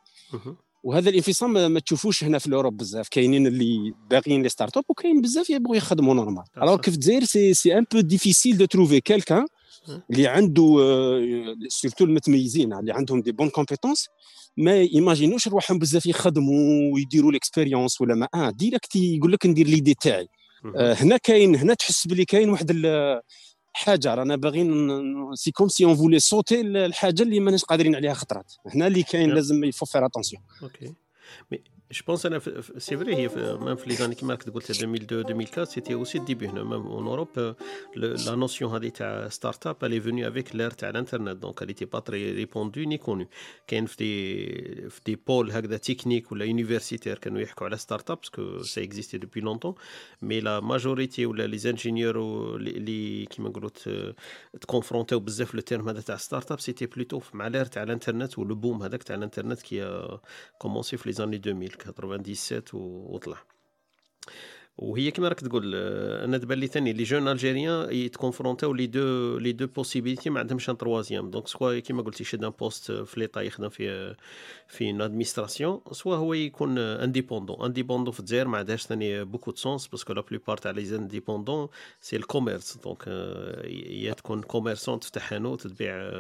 وهذا 0.83 1.11
الانفصام 1.11 1.73
ما 1.73 1.81
تشوفوش 1.81 2.25
هنا 2.25 2.39
في 2.39 2.47
ال 2.47 2.51
Europe 2.51 2.77
بزاف. 2.77 3.09
كاينين 3.09 3.47
اللي 3.47 3.95
باغيين 4.11 4.43
les 4.43 4.49
start-up 4.49 4.85
وكاين 4.89 5.21
بزاف 5.21 5.51
يبغوا 5.51 5.77
يخدموا 5.77 6.15
normal 6.15 6.45
alors 6.57 6.77
que 6.77 6.87
في 6.87 6.95
الجزائر 6.95 7.25
c'est 7.25 7.55
c'est 7.55 7.79
un 7.79 7.87
peu 7.93 8.01
difficile 8.01 8.57
de 8.57 8.65
trouver 8.65 9.01
quelqu'un 9.01 9.47
اللي 10.11 10.27
عنده 10.27 10.65
surtout 11.69 12.05
المتميزين 12.05 12.73
اللي 12.73 12.93
عندهم 12.93 13.23
des 13.23 13.33
bonnes 13.33 13.49
compétences 13.49 14.09
ما 14.57 14.81
يماجينوش 14.81 15.49
رواحهم 15.49 15.79
بزاف 15.79 16.07
يخدموا 16.07 16.95
ويديروا 16.95 17.33
l'expérience 17.33 18.01
ولا 18.01 18.15
ما. 18.15 18.29
آه 18.35 18.51
direct 18.51 18.97
يقول 18.97 19.33
لك 19.33 19.47
ندير 19.47 19.67
l'idée 19.67 19.95
تاعي. 19.95 20.29
آه 20.77 20.95
هنا 20.95 21.17
كاين 21.17 21.57
هنا 21.57 21.75
تحس 21.75 22.07
بلي 22.07 22.25
كاين 22.25 22.51
واحد 22.51 22.87
حاجة. 23.73 24.15
رانا 24.15 24.37
باغيين 24.37 24.89
c'est 25.35 25.51
comme 25.51 25.69
si 25.69 25.85
on 25.85 25.97
voulait 25.97 26.19
sauter 26.19 26.61
الحاجة 26.61 27.23
اللي 27.23 27.41
ماناش 27.41 27.65
قادرين 27.65 27.95
عليها 27.95 28.15
خطرات. 28.15 28.53
هنا 28.67 28.87
اللي 28.87 29.03
كاين 29.03 29.31
لازم 29.31 29.65
il 29.65 29.72
faut 29.72 29.87
faire 29.87 30.07
attention 30.07 30.43
OK 30.63 30.95
Je 31.93 32.03
pense 32.03 32.23
que 32.23 32.29
c'est 32.79 32.95
vrai, 32.95 33.29
même 33.61 33.77
les 33.85 34.01
années 34.01 34.15
qui 34.15 34.25
marquent 34.25 34.49
2002-2004, 34.49 35.67
c'était 35.67 35.93
aussi 35.93 36.19
le 36.21 36.25
début. 36.25 36.49
Même 36.49 36.73
en 36.73 37.03
Europe, 37.03 37.37
euh, 37.37 37.53
la 37.95 38.35
notion 38.35 38.79
de 38.79 38.91
start-up, 39.29 39.77
elle 39.83 39.93
est 39.93 39.99
venue 39.99 40.25
avec 40.25 40.55
l'ère 40.55 40.75
de 40.75 40.87
l'Internet, 40.87 41.39
donc 41.39 41.59
elle 41.61 41.69
n'était 41.69 41.85
pas 41.85 42.01
très 42.01 42.31
répandue 42.33 42.87
ni 42.87 42.99
connue. 42.99 43.29
Il 43.71 43.77
y 43.77 43.79
a 43.79 44.83
des 45.05 45.17
pôles 45.19 45.53
techniques 45.83 46.31
ou 46.31 46.37
universitaires 46.37 47.21
qui 47.21 47.29
ont 47.29 47.39
parlé 47.55 47.77
de 47.77 47.81
start-up, 47.81 48.21
parce 48.23 48.31
que 48.31 48.63
ça 48.63 48.81
existait 48.81 49.19
depuis 49.19 49.43
longtemps, 49.43 49.75
mais 50.23 50.41
la 50.41 50.63
majorité 50.63 51.27
ou 51.27 51.35
les 51.35 51.67
ingénieurs 51.67 52.15
qui 53.29 53.41
m'ont 53.41 53.53
confronté 54.67 55.15
au 55.15 55.21
le 55.53 55.63
terme 55.63 55.93
de 55.93 56.01
start-up, 56.17 56.61
c'était 56.61 56.87
plutôt 56.87 57.23
l'ère 57.35 57.69
de 57.69 57.81
l'Internet 57.81 58.39
ou 58.39 58.47
le 58.47 58.55
boom 58.55 58.79
de 58.79 59.15
l'Internet 59.15 59.63
qui 59.63 59.79
a 59.79 60.21
commencé 60.59 60.97
dans 60.97 61.03
les 61.05 61.21
années 61.21 61.39
2000. 61.39 61.82
97 61.83 62.75
وطلع. 62.75 63.37
وهي 64.83 65.11
كما 65.11 65.29
راك 65.29 65.41
تقول 65.41 65.73
آه، 65.75 66.25
أنا 66.25 66.39
تبان 66.39 66.59
لي 66.59 66.67
ثاني 66.67 66.93
les 66.93 67.03
jeunes 67.03 67.29
Algériens 67.29 67.93
يتكونفرونتاو 67.95 68.73
les 68.73 68.87
deux 68.87 69.39
les 69.39 69.53
deux 69.53 69.67
possibilités 69.67 70.31
ما 70.31 70.41
عندهمش 70.41 70.71
un 70.71 70.79
troisième 70.79 71.31
donc 71.31 71.49
soit 71.49 71.79
كيما 71.79 72.03
قلت 72.03 72.21
يشد 72.21 72.45
un 72.45 72.51
poste 72.51 72.93
في 72.93 73.21
l'État 73.21 73.41
يخدم 73.41 73.69
في 73.69 74.15
في 74.69 74.91
un 74.91 75.23
soit 75.93 76.17
هو 76.17 76.35
يكون 76.35 76.79
indépendant 76.79 77.65
indépendant 77.65 78.13
في 78.13 78.21
الجزائر 78.21 78.49
ما 78.49 78.59
عندهاش 78.59 78.83
ثاني 78.87 79.25
beaucoup 79.25 79.51
de 79.51 79.57
sens 79.57 79.87
parce 79.87 80.03
que 80.03 80.13
la 80.13 80.21
plupart 80.21 80.57
تاع 80.57 80.71
les 80.71 80.97
indépendants 80.97 81.69
c'est 82.01 82.17
ال 82.17 82.24
commerce 82.24 82.79
donc 82.85 83.07
يا 83.89 84.13
تكون 84.13 84.43
commerçant 84.43 85.01
تفتح 85.01 85.23
حانوت 85.23 85.67
تبيع 85.67 86.13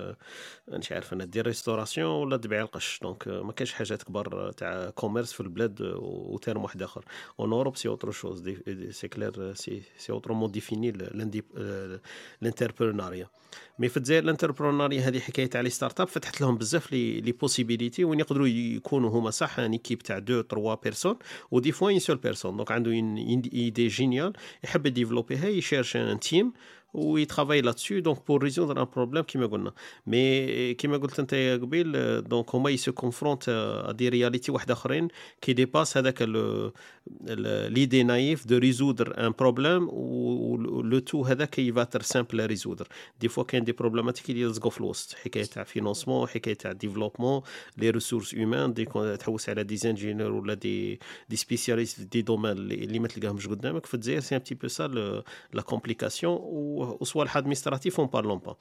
مش 0.68 0.92
عارف 0.92 1.12
أنا 1.12 1.24
دير 1.24 1.46
restauration 1.46 2.10
ولا 2.10 2.36
تبيع 2.36 2.60
القش. 2.60 2.98
donc 3.02 3.28
ما 3.28 3.52
كاينش 3.52 3.72
حاجات 3.72 4.02
كبار 4.02 4.52
تاع 4.52 4.90
commerce 4.90 5.32
في 5.32 5.40
البلاد 5.40 5.80
و 6.02 6.12
terme 6.12 6.62
واحد 6.62 6.82
آخر. 6.82 7.04
en 7.40 7.52
Europe 7.52 7.76
c'est 7.76 7.88
autre 7.88 8.10
chose 8.10 8.40
c'est 8.90 9.08
clair, 9.08 9.32
c'est 9.54 10.12
autrement 10.12 10.48
défini 10.48 10.92
l'entrepreneuriat. 12.40 13.30
mais 13.78 13.88
في 13.88 13.96
الجزائر 13.96 14.22
ال 14.22 14.28
entrepreneuriat 14.28 15.08
هذه 15.08 15.18
حكاية 15.18 15.46
تاع 15.46 15.60
les 15.60 15.70
start-up 15.70 16.08
فتحت 16.08 16.40
لهم 16.40 16.56
بزاف 16.56 16.92
les 16.92 17.20
les 17.20 17.32
possibilités 17.32 18.04
وين 18.04 18.20
يقدروا 18.20 18.48
يكونوا 18.48 19.10
هما 19.10 19.30
صح 19.30 19.58
une 19.58 19.72
équipe 19.72 19.98
تاع 19.98 20.18
deux 20.18 20.40
trois 20.40 20.74
personnes 20.74 21.16
و 21.50 21.56
des 21.56 21.72
fois 21.72 21.90
une 21.90 21.98
seule 21.98 22.16
personne 22.16 22.56
donc 22.56 22.72
عنده 22.72 22.90
idée 22.90 23.88
géniale 23.88 24.32
يحب 24.64 24.86
يديفلوبيها 24.86 25.48
يشيرش 25.48 25.96
un 25.96 26.20
team 26.20 26.52
ويترافاي 26.94 27.60
là-dessus 27.60 27.98
donc 27.98 28.26
pour 28.26 28.42
résoudre 28.42 28.82
un 28.82 28.86
problème 28.96 29.22
كيما 29.24 29.46
قلنا 29.46 29.72
mais 30.06 30.74
كيما 30.74 30.96
قلت 30.96 31.18
انت 31.18 31.34
قبيل 31.62 32.22
donc 32.22 32.54
هما 32.54 32.70
ils 32.70 32.83
se 32.83 32.92
confrontent 32.92 33.50
des 33.98 34.08
réalités 34.08 34.52
واحد 34.52 34.70
اخرين 34.70 35.08
qui 35.40 35.52
dépassent 35.52 35.96
هذاك 35.96 36.22
l'idée 37.68 38.02
naïve 38.02 38.46
de 38.46 38.58
résoudre 38.58 39.26
un 39.26 39.32
problème 39.38 39.88
و 39.88 40.56
le 40.82 40.98
tout 40.98 41.22
هذاك 41.22 41.58
il 41.58 41.69
va 41.69 41.80
être 41.80 42.02
simple 42.02 42.46
résoudre 42.46 42.88
des 43.20 43.28
fois 43.28 43.44
كاين 43.44 43.64
des 43.64 43.72
problématiques 43.72 44.30
اللي 44.30 44.40
يلصقوا 44.40 44.70
في 44.70 44.80
الوسط 44.80 45.14
حكايه 45.14 45.44
تاع 45.44 45.64
financement 45.64 46.28
حكايه 46.28 46.54
تاع 46.54 46.72
développement 46.72 47.42
les 47.78 47.90
ressources 47.90 48.34
humaines 48.34 48.72
des 48.72 48.84
تحوس 49.18 49.48
على 49.48 49.64
des 49.64 49.76
ingénieurs 49.76 50.32
ولا 50.32 50.54
des 50.54 51.00
des 51.28 51.36
spécialistes 51.36 52.00
des 52.00 52.22
domaines 52.22 52.52
اللي 52.52 52.98
ما 52.98 53.08
تلقاهمش 53.08 53.48
قدامك 53.48 53.86
في 53.86 53.94
الجزائر 53.94 54.20
c'est 54.20 54.34
un 54.34 54.40
petit 54.40 54.54
peu 54.54 54.68
ça 54.68 55.22
la 55.52 55.62
complication 55.62 56.38
وصوالح 57.00 57.36
administratives 57.36 58.00
on 58.00 58.08
parle 58.08 58.38
pas 58.38 58.56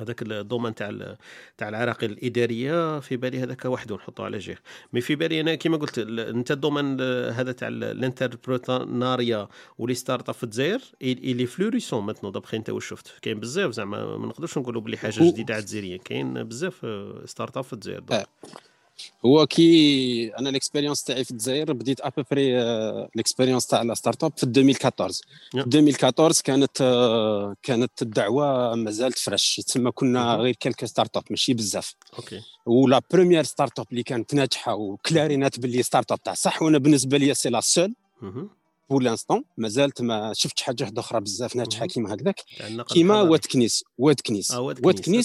هذاك 0.00 0.22
ال 0.22 0.28
domaine 0.28 0.74
تاع 0.74 1.16
تاع 1.58 1.68
العراقيل 1.68 2.10
الإدارية 2.12 3.00
في 3.00 3.16
بالي 3.16 3.40
هذاك 3.40 3.64
وحده 3.64 3.96
نحطه 3.96 4.24
على 4.24 4.38
جهه 4.38 4.56
mais 4.92 5.00
في 5.00 5.14
بالي 5.14 5.40
أنا 5.40 5.54
كما 5.54 5.76
قلت 5.76 5.98
أنت 5.98 6.50
ال 6.50 6.56
domaine 6.56 7.00
هذا 7.30 7.52
تاع 7.52 7.68
ال 7.68 7.79
entrepreneuriat 7.79 9.48
و 9.78 9.82
les 9.82 9.94
start-up 9.94 10.34
في 10.34 10.44
الجزائر 10.44 10.80
اللي 11.02 11.46
florissantes 11.46 12.04
maintenant 12.04 12.30
d'après 12.30 12.56
أنت 12.56 12.70
واش 12.70 12.86
شفت. 12.86 13.18
كاين 13.22 13.40
بزاف 13.40 13.70
زعما 13.70 14.16
ما 14.16 14.26
نقدرش 14.26 14.58
نقولوا 14.58 14.80
بلي 14.80 14.96
حاجة 14.96 15.12
جديدة 15.32 15.54
على 15.54 15.60
الجزائريين 15.60 15.98
كاين 15.98 16.44
بزاف 16.44 16.86
start-up 17.24 17.64
في 17.64 17.72
الجزائر. 17.72 18.00
هو 19.26 19.46
كي 19.46 20.32
أنا 20.38 20.48
l'expérience 20.48 21.04
تاعي 21.04 21.24
في 21.24 21.30
الجزائر 21.30 21.72
بديت 21.72 22.00
après 22.00 22.56
l'expérience 23.14 23.66
تاع 23.66 23.94
start-up 23.94 24.32
في 24.36 24.44
2014 24.44 25.24
في 25.52 25.60
2014 25.60 26.42
كانت 26.44 26.80
آه، 26.80 27.56
كانت 27.62 28.02
الدعوة 28.02 28.74
مازالت 28.74 29.18
fraîche 29.18 29.56
تسمى 29.66 29.90
كنا 29.90 30.34
غير 30.34 30.54
quelques 30.54 30.84
start-up 30.84 31.22
ماشي 31.30 31.54
بزاف. 31.54 31.94
OK 32.18 32.42
و 32.66 33.00
la 33.12 33.42
première 33.42 33.78
start-up 33.78 33.86
اللي 33.90 34.02
كانت 34.02 34.34
ناجحة 34.34 34.74
و 34.74 34.84
clair 34.84 35.31
بانت 35.31 35.60
باللي 35.60 35.82
start-up 35.82 36.22
تاع 36.22 36.34
صح 36.34 36.62
وأنا 36.62 36.78
بالنسبة 36.78 37.18
لي 37.18 37.34
c'est 37.34 37.48
la 37.48 37.60
seule 37.60 37.94
pour 38.90 39.02
l'instant 39.02 39.44
مازالت 39.56 40.02
ما 40.02 40.32
شفتش 40.34 40.62
حاجة 40.62 40.82
واحدة 40.82 41.00
أخرى 41.00 41.20
بزاف 41.20 41.56
ناجحه 41.56 41.86
كيما 41.86 42.14
هكذاك. 42.14 42.40
كيما 42.88 43.22
واد 43.22 43.46
كنيس 43.46 43.84
واد 43.98 44.20
كنيس 44.20 44.52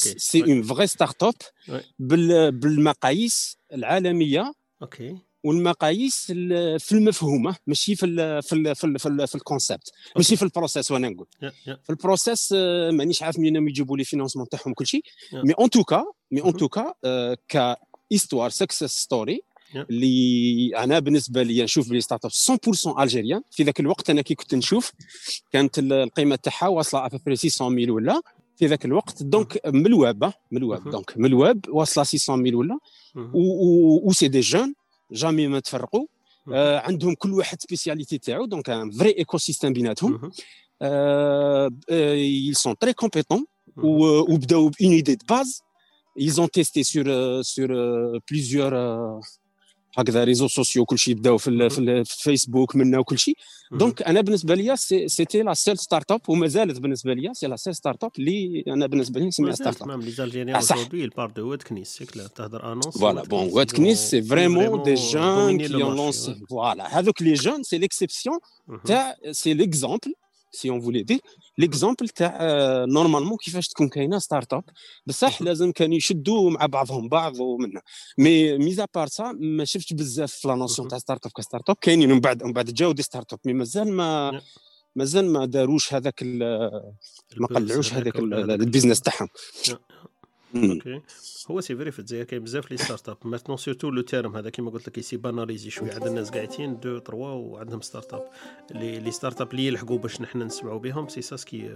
c'est 0.07 0.43
une 0.43 0.63
vraie 0.63 0.87
start-up 0.87 1.33
بالمقاييس 1.99 3.57
العالمية. 3.73 4.53
OK. 4.81 5.17
والمقاييس 5.43 6.25
في 6.79 6.91
المفهومه 6.91 7.55
ماشي 7.67 7.95
في 7.95 8.05
ال 8.05 8.43
في 8.43 8.53
ال 8.55 8.75
في 8.75 8.83
ال 8.83 8.99
في, 8.99 9.07
ال 9.09 9.27
في 9.27 9.35
ال 9.35 9.42
concept 9.42 9.91
ماشي 10.17 10.35
في 10.35 10.43
ال 10.43 10.49
process 10.49 10.91
وأنا 10.91 11.09
نقول. 11.09 11.27
في 11.83 11.89
ال 11.89 11.97
process 11.97 12.51
مانيش 12.91 13.23
عارف 13.23 13.39
منين 13.39 13.67
يجيبوا 13.67 13.97
les 13.97 14.03
financements 14.03 14.49
تاعهم 14.49 14.73
كل 14.73 14.87
شيء. 14.87 15.03
mais 15.33 15.53
en 15.53 15.69
tout 15.69 15.90
cas 15.90 16.05
mais 16.31 16.41
en 16.41 16.57
tout 16.57 16.78
cas 16.78 16.93
que 17.49 17.77
histoire 18.11 18.49
success 18.49 18.97
story 19.01 19.41
اللي 19.75 20.77
أنا 20.77 20.99
بالنسبة 20.99 21.43
لي 21.43 21.63
نشوف 21.63 21.89
بلي 21.89 22.01
start-up 22.01 22.31
100% 22.95 22.99
algérienne 23.01 23.41
في 23.51 23.63
ذاك 23.63 23.79
الوقت 23.79 24.09
أنا 24.09 24.21
كي 24.21 24.35
كنت 24.35 24.55
نشوف 24.55 24.91
كانت 25.51 25.79
القيمة 25.79 26.35
تاعها 26.35 26.67
واصلة 26.67 27.05
à 27.05 27.09
peu 27.09 27.20
près 27.20 27.35
600 27.35 27.69
mille 27.75 27.91
dollars. 27.91 28.21
في 28.57 28.65
ذاك 28.65 28.85
الوقت 28.85 29.23
donc 29.23 29.61
من 29.67 29.85
الواب 29.85 30.33
من 30.51 30.57
ال 30.57 30.65
web 30.65 30.89
donc 30.89 31.17
من 31.17 31.25
الواب 31.25 31.65
واصلة 31.69 32.03
600 32.03 32.41
mille 32.43 32.55
dollars. 32.55 32.77
و 33.33 34.11
c'est 34.11 34.27
des 34.27 34.39
jeunes 34.39 34.73
jamais 35.11 35.47
ما 35.47 35.59
تفرقوا 35.59 36.05
آه 36.53 36.79
عندهم 36.79 37.13
كل 37.13 37.33
واحد 37.33 37.61
spécialité 37.61 38.17
تاعو 38.17 38.45
donc 38.45 38.69
un 38.69 38.91
vrai 38.91 39.15
écosystème 39.17 39.73
بيناتهم 39.73 40.31
ils 42.51 42.57
sont 42.57 42.75
très 42.85 42.93
compétents. 43.05 43.43
وبداو 43.77 44.69
bonne 44.69 44.91
idée 44.91 45.15
de 45.15 45.25
base 45.29 45.61
ils 46.19 46.41
ont 46.41 46.49
testé 46.57 46.83
sur 46.83 47.05
sur 47.53 47.69
plusieurs 48.29 48.75
هكذا 49.97 50.23
réseaux 50.23 50.47
sociaux 50.47 50.85
كل 50.85 50.97
شيء 50.97 51.13
بداو 51.13 51.37
في, 51.37 51.69
في 51.69 51.79
الفيسبوك 51.79 52.75
منا 52.75 52.99
وكل 52.99 53.19
شيء 53.19 53.35
donc 53.71 54.01
أنا 54.01 54.21
بالنسبة 54.21 54.55
لي 54.55 54.75
c'était 55.07 55.41
la 55.41 55.53
seule 55.53 55.77
start-up 55.77 56.21
وما 56.27 56.47
زالت 56.47 56.79
بالنسبة 56.79 57.13
لي 57.13 57.33
c'est 57.33 57.47
la 57.47 57.55
seule 57.55 57.75
start-up 57.75 58.11
اللي 58.19 58.63
أنا 58.67 58.87
بالنسبة 58.87 59.19
لي 59.19 59.25
نسميها 59.25 59.51
start-up 59.51 59.87
même 59.87 60.01
les 60.01 60.11
Algériens 60.11 60.55
aujourd'hui 60.55 61.07
parlent 61.07 61.29
de 61.29 61.49
واد 61.49 61.61
كنيس 61.61 61.87
c'est 61.87 62.05
clair 62.05 62.27
تهضر 62.27 62.71
annonces 62.71 62.97
voilà 62.97 63.23
bon 63.23 63.49
واد 63.51 63.71
كنيس 63.71 63.99
c'est 63.99 64.21
vraiment 64.21 64.83
des 64.83 64.93
jeunes 64.93 65.57
qui 65.57 65.73
ont 65.73 65.95
lancé 65.95 66.35
voilà 66.49 66.99
هذوك 66.99 67.21
les 67.21 67.33
jeunes 67.33 67.63
c'est 67.63 67.77
l'exception 67.77 68.39
تاع 68.85 69.15
c'est 69.31 69.53
l'exemple 69.53 70.13
c'est 70.51 70.69
on 70.69 70.81
voulait 70.81 71.03
dire 71.03 71.19
l'exemple 71.57 72.09
تاع 72.09 72.37
normalement 72.85 73.37
كيفاش 73.37 73.67
تكون 73.67 73.89
كاينة 73.89 74.19
start-up 74.19 74.63
بصح 75.05 75.41
لازم 75.41 75.71
كانوا 75.71 75.95
يشدوا 75.95 76.51
مع 76.51 76.65
بعضهم 76.65 77.09
بعض 77.09 77.39
ومنها 77.39 77.81
mais 78.17 78.57
mis 78.57 78.87
à 78.95 78.98
part 78.98 79.07
ça 79.07 79.31
ما 79.39 79.65
شفتش 79.65 79.93
بزاف 79.93 80.33
في 80.33 80.47
la 80.47 80.55
notion 80.55 80.87
تاع 80.87 80.97
start-up 80.97 81.25
ك 81.25 81.31
start-up 81.31 81.75
كاينين 81.81 82.09
من 82.09 82.19
بعد 82.19 82.43
من 82.43 82.53
بعد 82.53 82.65
جاو 82.65 82.91
des 82.91 83.03
start-up 83.03 83.39
mais 83.45 83.53
مازال 83.53 83.93
ما 83.93 84.41
مازال 84.95 85.25
ما 85.33 85.45
داروش 85.45 85.93
هذاك 85.93 86.23
ما 86.23 87.47
قلعوش 87.55 87.93
هذاك 87.93 88.15
ال 88.19 88.28
business 88.28 89.01
تاعهم. 89.01 89.27
OK. 90.55 91.01
هو 91.51 91.61
c'est 91.61 91.75
vrai 91.75 91.91
في 91.91 91.99
الجزائر 91.99 92.23
كاين 92.23 92.43
بزاف 92.43 92.71
les 92.71 92.77
start-up 92.77 93.17
maintenant 93.25 93.57
surtout 93.57 93.89
le 93.89 94.01
terme 94.01 94.35
هذا 94.35 94.49
كيما 94.49 94.71
قلت 94.71 94.87
لك 94.87 94.97
il 94.97 95.03
s'est 95.03 95.17
banalisé 95.17 95.69
شوية. 95.69 95.93
عند 95.93 96.07
الناس 96.07 96.29
قاعدين 96.29 96.79
deux 96.79 96.97
trois 96.97 97.29
وعندهم 97.29 97.81
start-up 97.81 98.23
les 98.71 98.99
les 98.99 99.11
startups 99.11 99.51
اللي 99.51 99.67
يلحقوا 99.67 99.97
باش 99.97 100.21
نحن 100.21 100.41
نسمعوا 100.41 100.79
بهم 100.79 101.07
سي 101.07 101.21
سا 101.21 101.35
سكي 101.35 101.75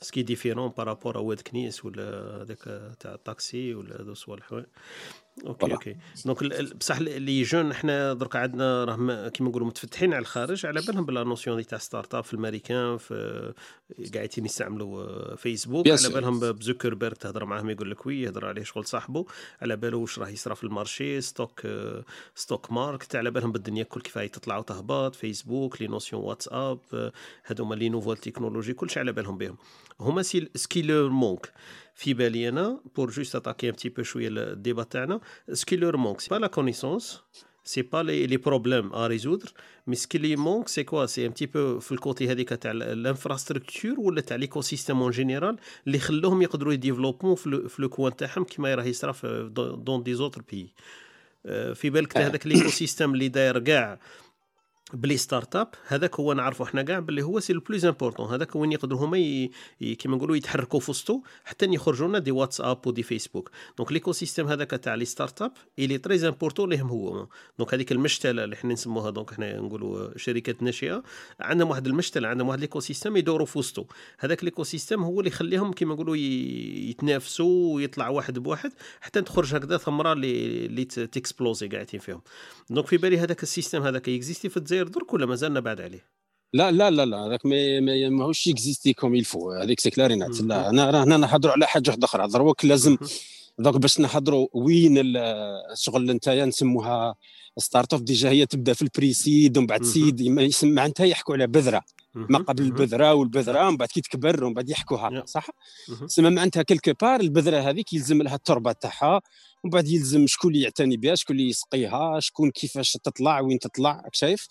سكي 0.00 0.22
ديفيرون 0.22 0.68
بارابور 0.68 1.18
واد 1.18 1.40
كنيس 1.40 1.84
ولا 1.84 2.42
هذاك 2.42 2.92
تاع 3.00 3.14
الطاكسي 3.14 3.74
ولا 3.74 4.00
هذو 4.00 4.14
صوالح 4.14 4.62
OK 5.46 5.72
OK. 5.72 5.96
donc 6.24 6.44
بصح 6.74 6.98
les 7.00 7.42
jeunes 7.42 7.74
حنا 7.74 8.12
درك 8.12 8.36
عندنا 8.36 8.84
راهم 8.84 9.28
كيما 9.28 9.50
نقولوا 9.50 9.66
متفتحين 9.66 10.12
على 10.14 10.20
الخارج 10.20 10.66
على 10.66 10.80
بالهم 10.86 11.04
ب 11.04 11.11
la 11.11 11.24
notion 11.24 11.66
تاع 11.66 11.78
startup 11.78 12.24
في 12.24 12.34
الأمريكان 12.34 12.96
في 12.96 13.52
قاعدين 14.14 14.44
يستعملوا 14.44 15.34
فيسبوك 15.36 15.88
على 15.88 16.08
بالهم 16.14 16.40
بزوكربيرغ 16.40 17.14
تهضر 17.14 17.44
معاهم 17.44 17.70
يقول 17.70 17.90
لك 17.90 18.06
oui 18.06 18.22
يهضر 18.22 18.46
عليه 18.46 18.62
شغل 18.62 18.86
صاحبه 18.86 19.26
على 19.62 19.76
باله 19.76 19.96
واش 19.96 20.18
راه 20.18 20.28
يصرى 20.28 20.54
في 20.54 20.64
ال 20.64 20.72
marché 20.72 21.20
stock 21.20 21.62
stock 22.34 22.72
market 22.72 23.16
على 23.16 23.30
بالهم 23.30 23.52
بالدنيا 23.52 23.82
كل 23.82 24.00
كيف 24.00 24.18
تطلع 24.18 24.58
وتهبط 24.58 25.14
Facebook 25.14 25.82
les 25.82 25.88
notions 25.88 26.22
WhatsApp 26.22 27.12
هذوما 27.44 27.74
les 27.74 27.88
nouvelles 27.88 28.16
technologies 28.16 28.72
كلشي 28.72 29.00
على 29.00 29.12
بالهم 29.12 29.38
بهم. 29.38 29.56
هما 30.00 30.22
ce 30.22 30.46
qui 30.46 30.82
leur 30.82 31.08
manque. 31.08 31.52
في 31.96 32.14
بالي 32.14 32.48
أنا 32.48 32.80
pour 32.96 33.10
juste 33.10 33.36
attaquer 33.36 33.66
un 33.68 33.72
petit 33.72 33.88
peu 33.88 34.02
شوية 34.02 34.28
ال 34.28 34.37
débat 34.37 34.82
تاعنا 34.82 35.20
ce 35.52 35.62
qui 35.62 35.76
leur 35.76 35.96
manque 35.96 36.20
c'est 36.20 36.28
pas 36.30 36.36
la 36.36 36.46
connaissance 36.46 37.20
c'est 37.64 37.82
pas 37.82 38.02
les 38.02 38.26
les 38.26 38.36
problèmes 38.36 38.92
à 38.92 39.06
résoudre 39.06 39.52
mais 39.86 39.96
ce 39.96 40.05
qui 40.05 40.18
leur 40.18 40.36
manque 40.36 40.68
c'est 40.68 40.84
quoi 40.84 41.06
c'est 41.06 41.26
un 41.26 41.34
petit 41.34 41.46
peu 41.46 41.78
في 41.78 41.92
ال 41.92 42.00
côté 42.00 42.30
هذيك 42.32 42.48
تاع 42.48 42.70
ال 42.70 42.79
infrastructure 42.79 44.00
ولا 44.00 44.20
تاع 44.20 44.36
l'écosystème 44.36 45.02
en 45.02 45.10
général 45.10 45.56
اللي 45.86 45.98
خلوهم 45.98 46.42
يقدروا 46.42 46.72
ils 46.72 46.85
développent 46.85 47.34
في 47.34 47.76
leur 47.78 47.88
coin 47.88 48.16
تاعهم 48.16 48.44
كيما 48.44 48.74
راه 48.74 48.84
يصرا 48.84 49.14
dans 49.76 50.14
d'autres 50.14 50.42
pays 50.52 50.72
في 51.74 51.90
بالك 51.90 52.16
هذاك 52.16 52.46
l'écosystème 52.46 53.14
اللي 53.14 53.28
داير 53.28 53.58
كاع 53.58 53.98
ب 54.94 55.16
les 55.16 55.56
startups 55.56 55.68
هذاك 55.86 56.20
هو 56.20 56.32
نعرفوا 56.32 56.66
حنا 56.66 56.82
كاع 56.82 56.98
باللي 56.98 57.22
هو 57.22 57.40
c'est 57.40 57.52
le 57.52 57.60
plus 57.60 57.84
important 57.84 58.34
هذاك 58.34 58.56
وين 58.56 58.72
يقدروا 58.72 59.00
هما 59.00 59.48
كيما 59.80 60.16
نقولوا 60.16 60.36
يتحركوا 60.36 60.80
في 60.80 60.90
وسطو 60.90 61.20
حتى 61.44 61.66
يخرجوا 61.66 62.08
لنا 62.08 62.18
des 62.18 62.30
WhatsApp 62.30 62.86
و 62.86 63.02
des 63.02 63.50
Facebook. 63.78 63.92
donc 63.92 64.12
l'écosystème 64.12 64.46
هذاك 64.46 64.70
تاع 64.70 64.94
les 64.94 65.04
startups 65.04 65.42
il 65.42 65.52
est 65.78 65.98
très 65.98 66.28
important 66.28 66.70
ليهم 66.70 66.88
هو. 66.88 67.26
donc 67.58 67.74
هذيك 67.74 67.92
المشتلة 67.92 68.44
اللي 68.44 68.56
حنا 68.56 68.72
نسموها 68.72 69.10
donc 69.10 69.34
حنا 69.34 69.60
نقولوا 69.60 70.18
شركات 70.18 70.62
ناشئة 70.62 71.02
عندهم 71.40 71.70
واحد 71.70 71.86
المشتلة 71.86 72.28
عندهم 72.28 72.48
واحد 72.48 72.60
l'écosystème 72.60 73.16
يدوروا 73.16 73.46
في 73.46 73.58
وسطو. 73.58 73.84
هذاك 74.18 74.44
l'écosystème 74.44 75.04
هو 75.04 75.20
اللي 75.20 75.30
يخليهم 75.30 75.72
كيما 75.72 75.94
نقولوا 75.94 76.16
يتنافسوا 76.16 77.74
ويطلع 77.74 78.08
واحد 78.08 78.38
بواحد 78.38 78.72
حتى 79.00 79.22
تخرج 79.22 79.54
هكذا 79.54 79.76
ثمرة 79.76 80.12
اللي 80.12 80.66
اللي 80.66 80.84
ت 80.84 80.93
exploser 80.93 81.68
قاعدين 81.68 82.00
فيهم. 82.00 82.20
donc 82.70 82.86
في 82.86 82.96
بالي 82.96 83.18
هذاك 83.18 83.42
ال 83.42 83.47
système 83.47 83.82
هذاك 83.82 84.08
يكزيستي 84.08 84.48
في 84.48 84.56
الجزائر 84.56 84.85
درك 84.88 85.12
ولا 85.12 85.26
مازالنا 85.26 85.60
بعد 85.60 85.80
عليه؟ 85.80 86.16
لا 86.52 86.70
لا 86.70 86.90
لا 86.90 87.06
لا 87.06 87.16
هذاك 87.16 87.46
ما 87.46 88.08
ماهوش 88.08 88.48
existé 88.48 88.92
comme 88.92 89.14
il 89.14 89.27
faut 89.27 89.52
هذيك 89.52 89.80
c'est 89.80 89.90
clair 89.90 90.15
et 90.15 90.25
net 90.25 90.40
لا 90.40 90.70
أنا 90.70 91.04
هنا 91.04 91.16
نهضروا 91.16 91.52
على 91.52 91.66
حاجة 91.66 91.90
واحدة 91.90 92.04
أخرى. 92.04 92.28
دروك 92.28 92.64
لازم 92.64 92.96
donc 93.58 93.76
باش 93.76 94.00
نحضروا 94.00 94.48
وين 94.52 94.94
الشغل 95.72 96.10
انت 96.10 96.28
نسموها 96.28 97.14
startup 97.58 98.04
déjà 98.04 98.30
هي 98.30 98.46
تبدأ 98.46 98.72
في 98.72 98.82
ال 98.82 98.90
pre-seed 98.90 99.58
ومن 99.58 99.66
بعد 99.66 99.82
seed 99.82 100.22
معناتها 100.62 101.06
يحكوا 101.06 101.34
على 101.34 101.46
بذرة. 101.46 101.82
ما 102.16 102.38
قبل 102.38 102.62
البذرة 102.62 103.14
والبذرة 103.14 103.68
ومن 103.68 103.76
بعد 103.76 103.88
كي 103.88 104.00
تكبر 104.00 104.44
ومن 104.44 104.54
بعد 104.54 104.70
يحكوها 104.70 105.26
صح؟ 105.26 105.46
سما 106.06 106.30
معناتها 106.30 106.62
quelque 106.62 106.92
part 107.00 107.20
البذرة 107.20 107.56
هذيك 107.56 107.92
يلزم 107.92 108.22
لها 108.22 108.34
التربة 108.34 108.72
تاعها 108.72 109.20
ومن 109.64 109.70
بعد 109.70 109.88
يلزم 109.88 110.26
شكون 110.26 110.50
اللي 110.50 110.62
يعتني 110.62 110.96
بها 110.96 111.14
شكون 111.14 111.36
اللي 111.36 111.48
يسقيها 111.48 112.20
شكون 112.20 112.50
كيفاش 112.50 112.92
تطلع 112.92 113.40
وين 113.40 113.58
تطلع 113.58 114.02
شايف؟ 114.12 114.46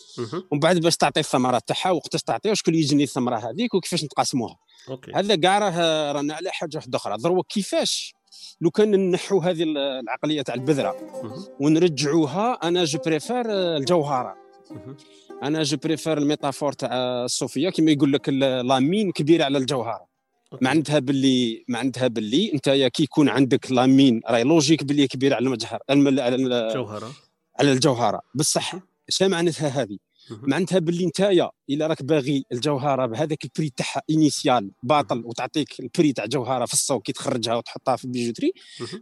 ومن 0.51 0.59
بعد 0.59 0.79
باش 0.79 0.97
تعطي 0.97 1.19
الثمرة 1.19 1.61
تاعها 1.67 1.91
وقتاش 1.91 2.23
تعطيها 2.23 2.51
وشكون 2.51 2.73
اللي 2.73 2.85
يجني 2.85 3.03
الثمرة 3.03 3.35
هذيك 3.35 3.73
وكيفاش 3.73 4.03
نتقاسموها. 4.03 4.57
هذا 5.15 5.35
كاع 5.35 5.59
راه 5.59 6.11
رانا 6.11 6.33
على 6.33 6.51
حاجة 6.51 6.77
واحدة 6.77 6.97
أخرى. 6.97 7.17
دروك 7.17 7.43
كيفاش 7.49 8.13
لو 8.61 8.71
كان 8.71 9.11
نحو 9.11 9.39
هذه 9.39 9.63
العقلية 9.63 10.41
تاع 10.41 10.55
البذرة 10.55 10.95
ونرجعوها 11.59 12.53
أنا 12.53 12.83
je 12.83 12.99
préfère 13.05 13.45
الجوهرة. 13.77 14.44
أنا 15.43 15.63
je 15.63 15.77
préfère 15.77 16.17
ال 16.17 16.23
métaphore 16.23 16.73
تاع 16.73 16.89
الصوفيه 17.25 17.69
كما 17.69 17.91
يقول 17.91 18.13
لك 18.13 18.29
la 18.29 18.57
mine 18.57 19.11
كبيرة 19.11 19.43
على 19.43 19.57
الجوهرة. 19.57 20.07
معناتها 20.61 20.99
باللي 20.99 21.65
معناتها 21.67 22.07
باللي 22.07 22.53
أنت 22.53 22.69
كي 22.69 23.03
يكون 23.03 23.29
عندك 23.29 23.71
la 23.71 23.88
mine 23.88 24.21
راهي 24.29 24.43
logique 24.43 24.83
باللي 24.83 25.07
كبيرة 25.07 25.35
على 25.35 25.43
المجهر 25.43 25.79
على 25.89 26.35
الجوهره 26.35 27.11
على 27.59 27.71
الجوهرة. 27.71 28.21
بصح 28.35 28.75
اش 29.09 29.23
معناتها 29.23 29.67
هذه؟ 29.67 29.97
معناتها 30.31 30.79
باللي 30.79 31.05
انت 31.05 31.19
إلا 31.69 31.87
راك 31.87 32.03
باغي 32.03 32.45
الجوهرة 32.51 33.05
بهذاك 33.05 33.45
ال 33.45 33.50
prix 33.50 33.69
تاعها 33.69 34.01
initial 34.09 34.71
باطل 34.83 35.25
وتعطيك 35.25 35.79
ال 35.79 35.86
prix 35.86 36.13
تاع 36.13 36.25
جوهرة 36.25 36.65
في 36.65 36.73
السوق 36.73 37.03
كي 37.03 37.11
تخرجها 37.11 37.55
وتحطها 37.55 37.95
في 37.95 38.05
ال 38.05 38.10
bijouterie 38.10 38.51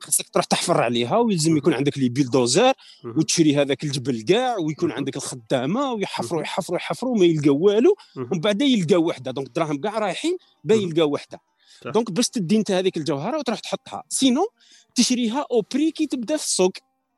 خاصك 0.01 0.29
تروح 0.29 0.45
تحفر 0.45 0.81
عليها 0.81 1.17
ويلزم 1.17 1.57
يكون 1.57 1.73
عندك 1.73 1.97
les 1.97 2.09
bulldozers 2.09 2.73
وتشري 3.05 3.55
هذاك 3.55 3.83
الجبل 3.83 4.21
كاع 4.21 4.57
ويكون 4.57 4.91
عندك 4.91 5.15
الخدامة 5.15 5.91
ويحفروا 5.93 6.41
يحفروا 6.41 6.77
يحفروا 6.77 7.17
ما 7.17 7.25
يلقاو 7.25 7.57
والو 7.57 7.95
ومن 8.17 8.39
بعد 8.39 8.61
يلقاو 8.61 9.07
وحدة. 9.07 9.31
donc 9.31 9.47
الدراهم 9.47 9.77
كاع 9.77 9.99
رايحين 9.99 10.37
باين 10.63 10.81
يلقاو 10.81 11.13
وحدة. 11.13 11.39
donc 11.85 12.11
باش 12.11 12.29
تدي 12.29 12.57
انت 12.57 12.71
هذيك 12.71 12.97
الجوهرة 12.97 13.37
وتروح 13.37 13.59
تحطها. 13.59 14.03
sinon 14.09 14.47
تشريها 14.95 15.45
au 15.51 15.61
prix 15.73 15.91
كي 15.91 16.07
تبدا 16.07 16.37
في 16.37 16.43
السوق. 16.43 16.71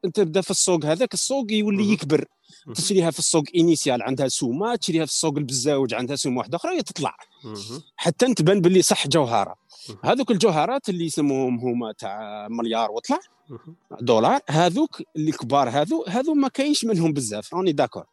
أنت 0.05 0.15
تبدا 0.15 0.41
في 0.41 0.51
السوق 0.51 0.85
هذاك 0.85 1.13
السوق 1.13 1.51
يولي 1.51 1.93
يكبر. 1.93 2.25
تشريها 2.75 3.11
في 3.11 3.19
السوق 3.19 3.43
initial 3.55 4.01
عندها 4.03 4.27
سومة 4.27 4.75
تشريها 4.75 5.05
في 5.05 5.11
السوق 5.11 5.37
البزاوج 5.37 5.93
عندها 5.93 6.15
سومة 6.15 6.37
واحدة 6.37 6.55
أخرى 6.57 6.81
تطلع. 6.81 7.15
حتى 7.95 8.33
تبان 8.33 8.61
باللي 8.61 8.81
صح 8.81 9.07
جوهره 9.07 9.55
هذوك 10.03 10.31
الجوهرات 10.31 10.89
اللي 10.89 11.05
يسموهم 11.05 11.59
هما 11.59 11.91
تاع 11.91 12.47
مليار 12.47 12.91
وطلع 12.91 13.19
دولار 14.01 14.39
هذوك 14.49 15.01
اللي 15.15 15.31
كبار 15.31 15.69
هذو 15.69 16.05
هذو 16.07 16.33
ما 16.33 16.47
كاينش 16.47 16.85
منهم 16.85 17.13
بزاف 17.13 17.53
راني 17.53 17.71
d'accord. 17.71 18.03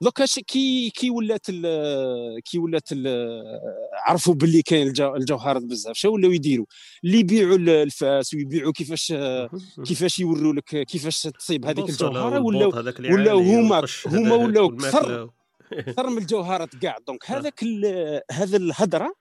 دوكا 0.00 0.24
كي 0.46 0.90
كي 0.90 1.10
ولات 1.10 1.46
كي 2.44 2.58
ولات 2.58 2.88
عرفوا 4.06 4.34
باللي 4.34 4.62
كاين 4.62 4.88
الجوهرات 4.88 5.62
بزاف. 5.62 5.96
شنو 5.96 6.12
ولاو 6.12 6.30
يديروا؟ 6.30 6.66
اللي 7.04 7.18
يبيعوا 7.18 7.56
الفاس 7.56 8.34
ويبيعوا 8.34 8.72
كيفاش 8.72 9.14
كيفاش 9.86 10.18
يوروا 10.18 10.52
لك 10.52 10.64
كيفاش 10.64 11.22
تصيب 11.22 11.66
هذيك 11.66 11.88
الجوهرة 11.88 12.40
ولاو 12.40 12.70
ولاو 12.98 13.38
هما 13.38 13.86
هما 14.06 14.34
ولاو 14.34 14.76
كثر 14.76 15.30
كثر 15.70 16.10
من 16.10 16.18
الجوهرات 16.18 16.76
كاع 16.76 16.96
donc 17.06 17.30
هذاك 17.30 17.64
هذا 18.32 18.56
الهضره 18.56 19.14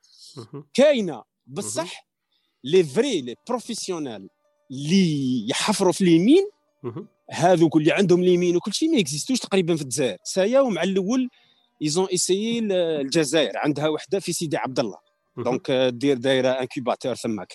كاينة. 0.74 1.24
بصح 1.48 2.08
les 2.64 2.84
vrais 2.84 3.22
les 3.22 3.36
professionnels 3.50 4.30
اللي 4.72 5.50
يحفروا 5.50 5.92
في 5.92 6.02
les 6.02 6.20
mines 6.20 6.50
هذوك 7.32 7.76
اللي 7.76 7.92
عندهم 7.92 8.24
les 8.24 8.36
mines 8.36 8.56
وكل 8.56 8.74
شيء 8.74 8.92
ما 8.92 9.00
exist 9.00 9.25
وش 9.25 9.40
تقريبا 9.40 9.76
في 9.76 9.82
الجزائر. 9.82 10.18
سايا 10.24 10.60
ومع 10.60 10.84
الأول 10.84 11.30
ils 11.82 11.94
ont 11.94 12.06
essayé 12.06 12.60
الجزائر. 12.60 13.52
عندها 13.56 13.88
وحدة 13.88 14.20
في 14.20 14.34
سيدي 14.34 14.58
عبد 14.58 14.80
الله. 14.80 15.08
donc 15.38 15.72
دير 15.72 16.18
دايرة 16.18 16.50
incubateur 16.50 17.16
ثماك 17.16 17.54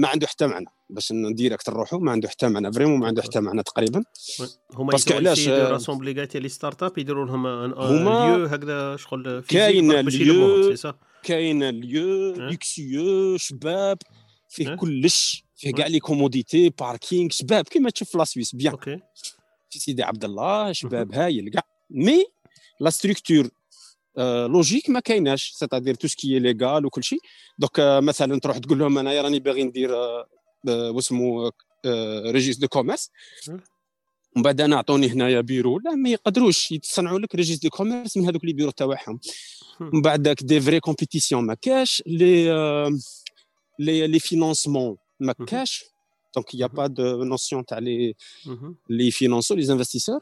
ما 0.00 0.08
عنده 0.08 0.26
حتى 0.26 0.46
معنى. 0.46 0.66
باش 0.90 1.12
ن 1.12 1.20
direct 1.20 1.70
نروحوا 1.70 1.98
ما 1.98 2.12
عنده 2.12 2.28
حتى 2.28 2.48
معنى. 2.48 2.72
vraiment 2.72 2.98
ما 2.98 3.06
عنده 3.06 3.22
حتى 3.22 3.40
معنى 3.40 3.62
تقريبا. 3.62 4.04
هما 4.74 4.90
parce 4.90 5.05
que 5.05 5.14
علاش 5.14 5.48
rassembler 5.48 6.26
كاع 6.26 6.40
les 6.40 6.48
startups 6.48 6.98
يديروا 6.98 7.26
لهم 7.26 7.46
هما 7.46 8.36
lieu 8.36 8.46
هكذا 8.46 8.96
شغل 8.96 9.40
كاين 9.48 9.92
lieu 9.92 10.74
كاين 11.22 11.68
lieu 11.68 12.34
luxueux 12.34 13.36
شباب 13.36 13.98
فيه 14.48 14.74
كلش. 14.74 15.47
فيه 15.58 15.72
كاع 15.72 15.86
les 15.86 16.00
commodités 16.00 16.68
parking 16.68 17.30
شباب 17.30 17.64
كيما 17.64 17.90
تشوف 17.90 18.10
في 18.10 18.18
la 18.18 18.24
Suisse 18.24 18.54
bien. 18.54 18.72
OK 18.72 19.00
في 19.70 19.78
سيدي 19.78 20.02
عبد 20.02 20.24
الله 20.24 20.72
شباب 20.72 21.14
هايل 21.14 21.50
كاع. 21.50 21.62
mais 21.90 22.24
la 22.80 22.90
structure 22.90 23.50
logique 24.48 24.90
ما 24.90 25.00
كايناش. 25.00 25.50
c'est-à-dire 25.50 25.94
tout 25.94 26.08
ce 26.08 26.20
qui 26.20 26.38
légal 26.38 26.86
وكل 26.86 27.04
شيء 27.04 27.18
دوك 27.58 27.80
مثلا 27.80 28.40
تروح 28.40 28.58
تقول 28.58 28.78
لهم 28.78 28.98
أنا 28.98 29.22
راني 29.22 29.38
باغي 29.38 29.64
ندير 29.64 29.90
واسمو 30.68 31.50
registre 32.26 32.56
de 32.56 32.68
commerce 32.68 33.10
ومن 34.36 34.42
بعد 34.42 34.60
أنا 34.60 34.76
أعطوني 34.76 35.08
هنايا 35.08 35.40
بيرو. 35.40 35.78
لا 35.78 35.90
ما 35.90 36.10
يقدروش. 36.10 36.72
يتصنعوا 36.72 37.18
لك 37.18 37.34
registre 37.34 37.58
de 37.58 37.68
commerce 37.70 38.16
من 38.16 38.26
هذوك 38.26 38.44
les 38.44 38.52
bureaux 38.52 38.70
تاعهم. 38.70 39.20
من 39.80 40.02
بعد 40.02 40.22
داك 40.22 40.42
des 40.42 40.60
vraies 40.60 40.80
compétitions 40.80 41.44
ما 41.44 41.54
كاش 41.54 42.02
les 42.06 42.44
les 43.78 44.06
les 44.06 44.18
financements 44.18 44.96
ما 45.20 45.32
كاش 45.32 45.84
donc 46.34 46.54
y 46.54 46.66
a 46.66 46.71
pas 46.71 46.86
de 46.86 47.24
notion 47.24 47.66
تاع 47.66 47.78
les 47.78 48.14
les 48.88 49.10
financeurs 49.10 49.54
les 49.54 49.72
investisseurs 49.72 50.20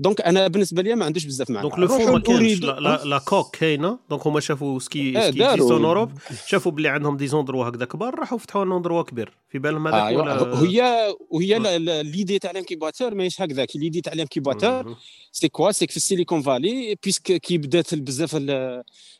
donc 0.00 0.20
أنا 0.20 0.48
بالنسبة 0.48 0.82
لي 0.82 0.94
ما 0.94 1.04
عنديش 1.04 1.24
بزاف 1.24 1.50
معنى 1.50 1.68
donc 1.68 1.78
le 1.78 1.88
fond 1.88 2.12
ما 2.12 2.18
كاينش 2.18 2.60
la 3.04 3.18
coque 3.18 3.56
كاينة 3.56 3.98
donc 4.10 4.26
هما 4.26 4.40
شافوا 4.40 4.78
ce 4.78 4.92
qui 4.92 5.12
ce 5.12 5.28
qui 5.28 5.43
existe 5.43 5.74
en 5.74 5.84
Europe 5.84 6.12
شافوا 6.46 6.72
بلي 6.72 6.88
عندهم 6.88 7.16
des 7.16 7.26
endroits 7.26 7.68
هكذا 7.68 7.84
كبار 7.84 8.14
راحوا 8.14 8.38
فتحوا 8.38 8.64
لنا 8.64 8.76
endroit 8.76 9.02
كبير 9.02 9.38
في 9.48 9.58
بالهم 9.58 9.88
هذاك 9.88 10.18
ولا 10.18 10.62
هي 10.62 11.08
وهي 11.30 11.78
l'idée 12.02 12.38
تاع 12.38 12.50
ال 12.50 12.56
incubateur 12.56 13.14
ماهيش 13.14 13.42
هكذاك 13.42 13.76
l'idée 13.76 14.00
تاع 14.00 14.12
ال 14.12 14.20
incubateur 14.20 14.96
c'est 15.32 15.48
quoi 15.48 15.72
c'est 15.72 15.86
في 15.86 15.96
ال 15.96 16.02
Silicon 16.02 16.42
Valley 16.42 16.96
puisque 17.04 17.22
كي 17.22 17.58
بدات 17.58 17.94
بزاف 17.94 18.34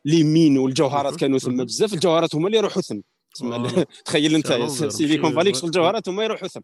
les 0.04 0.24
mines 0.24 0.58
والجوهرات 0.58 1.16
كانوا 1.16 1.38
ثم 1.38 1.64
بزاف 1.64 1.94
الجوهرات 1.94 2.34
هما 2.34 2.46
اللي 2.46 2.58
يروحوا 2.58 2.82
ثم 3.38 3.66
تخيل 4.04 4.34
أنت 4.34 4.52
Silicon 4.88 5.34
Valley 5.34 5.54
شغل 5.54 5.66
الجوهرات 5.66 6.08
هما 6.08 6.24
يروحوا 6.24 6.48
ثم 6.48 6.60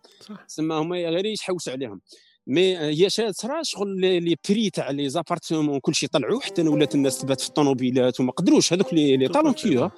تسمى 0.49 0.75
هما 0.75 0.97
غير 0.97 1.27
يحوسوا 1.27 1.73
عليهم. 1.73 2.01
mais 2.47 2.79
هي 2.79 3.09
صرا 3.11 3.63
شغل 3.63 4.01
les 4.01 4.37
prix 4.49 4.71
تاع 4.71 4.91
les 4.91 5.09
appartements 5.09 5.81
كل 5.81 5.95
شيء 5.95 6.09
طلعوا 6.09 6.41
حتى 6.41 6.63
ولات 6.63 6.95
الناس 6.95 7.19
تبات 7.19 7.41
في 7.41 7.49
الطوموبيلات 7.49 8.21
وما 8.21 8.33
قدروش. 8.33 8.73
هذوك 8.73 8.95
les 8.95 9.17
les 9.17 9.29
talentueux 9.29 9.91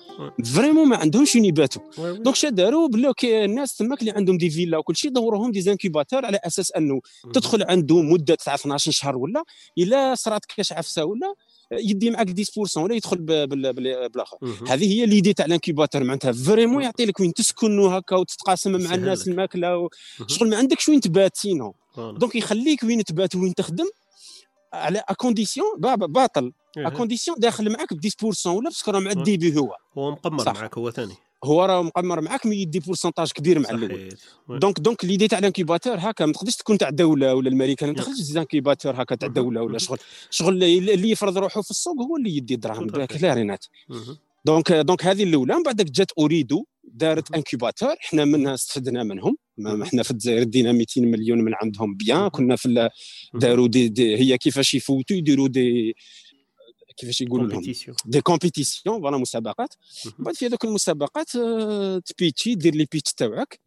vraiment 0.55 0.88
ما 0.88 0.96
عندهمش 0.96 1.35
وين 1.35 1.44
يباتوا 1.44 1.83
donc 1.99 2.37
شا 2.37 2.48
داروا 2.48 2.88
بلو 2.88 3.12
الناس 3.24 3.76
تماك 3.76 4.00
اللي 4.00 4.11
عندهم 4.11 4.38
des 4.38 4.51
villas 4.51 4.79
وكل 4.78 4.96
شيء 4.96 5.11
دوروهم 5.11 5.50
des 5.51 5.61
incubateurs 5.61 6.27
على 6.26 6.40
أساس 6.44 6.72
أنه 6.72 7.00
تدخل 7.33 7.62
عنده 7.62 8.02
مدة 8.02 8.35
تاع 8.35 8.54
12 8.54 8.90
شهر 8.90 9.16
ولا 9.16 9.44
إلا 9.78 10.14
صرات 10.14 10.44
كاش 10.44 10.72
عفسة 10.72 11.04
ولا 11.04 11.35
يدي 11.72 12.11
معك 12.11 12.31
10% 12.31 12.76
ولا 12.76 12.94
يدخل 12.94 13.16
بالآخر. 13.16 14.38
هذه 14.68 14.92
هي 14.92 15.07
l'idée 15.07 15.33
تاع 15.33 15.46
ال 15.47 15.52
incubateur 15.52 16.05
معناتها. 16.04 16.33
vraiment 16.33 16.83
يعطي 16.83 17.04
لك 17.04 17.20
وين 17.20 17.33
تسكن 17.35 17.78
وهكا 17.78 18.16
وتتقاسم 18.16 18.81
مع 18.81 18.94
الناس 18.94 19.28
الماكلة 19.28 19.88
شغل 20.26 20.50
ما 20.50 20.57
عندكش 20.57 20.88
وين 20.88 21.00
تبات 21.00 21.37
sinon 21.37 21.75
donc 21.97 22.35
يخليك 22.35 22.83
وين 22.83 23.04
تبات 23.04 23.35
وين 23.35 23.54
تخدم 23.54 23.87
على 24.72 25.02
conditions 25.16 25.66
باطل. 25.98 26.52
conditions 26.97 27.37
داخل 27.40 27.72
معك 27.72 27.94
ب 27.94 28.00
10% 28.00 28.46
ولا 28.46 28.68
parce 28.68 28.82
que 28.82 28.90
راه 28.90 29.00
مع 29.00 29.11
ال 29.11 29.18
début 29.18 29.57
هو. 29.57 29.76
هو 29.98 30.11
مقمر 30.11 30.44
صح. 30.44 30.54
معك 30.54 30.78
هو 30.78 30.90
ثاني. 30.90 31.14
هو 31.44 31.64
راه 31.64 31.83
مقمر 31.83 32.20
معك 32.20 32.46
mais 32.47 32.57
يدي 32.57 32.81
pourcentage 32.81 33.33
كبير 33.33 33.59
مع 33.59 33.70
الأول. 33.70 34.09
donc 34.49 34.81
donc 34.81 35.05
l'idée 35.05 35.29
تاع 35.29 35.38
ال 35.38 35.44
incubateur 35.44 35.97
هكا 35.98 36.27
ما 36.27 36.33
تقدرش 36.33 36.57
تكون 36.57 36.79
تاع 36.79 36.88
الدولة 36.88 37.35
ولا 37.35 37.48
الماريكان 37.48 37.88
ما 37.88 37.94
تقدرش 37.94 38.18
تزيد 38.18 38.37
incubateur 38.37 39.03
هكا 39.03 39.14
تاع 39.14 39.29
الدولة 39.29 39.62
ولا 39.62 39.79
شغل. 39.79 39.98
شغل 40.31 40.64
اللي 40.64 41.11
يفرض 41.11 41.38
روحه 41.38 41.62
في 41.62 41.70
السوق 41.70 42.03
هو 42.03 42.16
اللي 42.16 42.37
يدي 42.37 42.55
الدراهم 42.55 42.90
كلارينات 43.07 43.64
donc 44.44 44.73
donc 44.73 45.05
هذه 45.05 45.22
الأولى 45.22 45.55
من 45.57 45.62
بعد 45.62 45.77
جات 45.77 46.11
أوريدو 46.18 46.64
دارت 46.85 47.35
incubateur 47.35 47.94
إحنا 48.05 48.24
منها 48.24 48.55
استفدنا 48.55 49.03
منهم. 49.03 49.37
إحنا 49.83 50.03
في 50.03 50.11
الجزائر 50.11 50.42
دينا 50.42 50.72
200 50.72 51.01
مليون 51.01 51.40
من 51.40 51.53
عندهم 51.55 51.94
bien 51.94 52.29
كنا 52.29 52.57
في 52.57 52.90
داروا 53.35 53.68
دي, 53.68 53.88
دي 53.88 54.16
هي 54.16 54.38
كيفاش 54.38 54.74
يفوتوا 54.74 55.16
يديروا 55.16 55.48
des 55.49 55.97
كيفاش 56.99 57.21
يقولوا 57.21 57.47
لهم؟ 57.47 57.63
des 58.07 58.21
compétitions 58.21 59.01
voilà 59.01 59.16
مسابقات. 59.17 59.75
بعد 60.19 60.35
في 60.35 60.47
هذوك 60.47 60.65
المسابقات 60.65 61.37
آه، 61.37 61.99
تpitchي 61.99 62.55
دير 62.55 62.75
les 62.75 62.87
pitchs 62.92 63.12
تاعك 63.13 63.61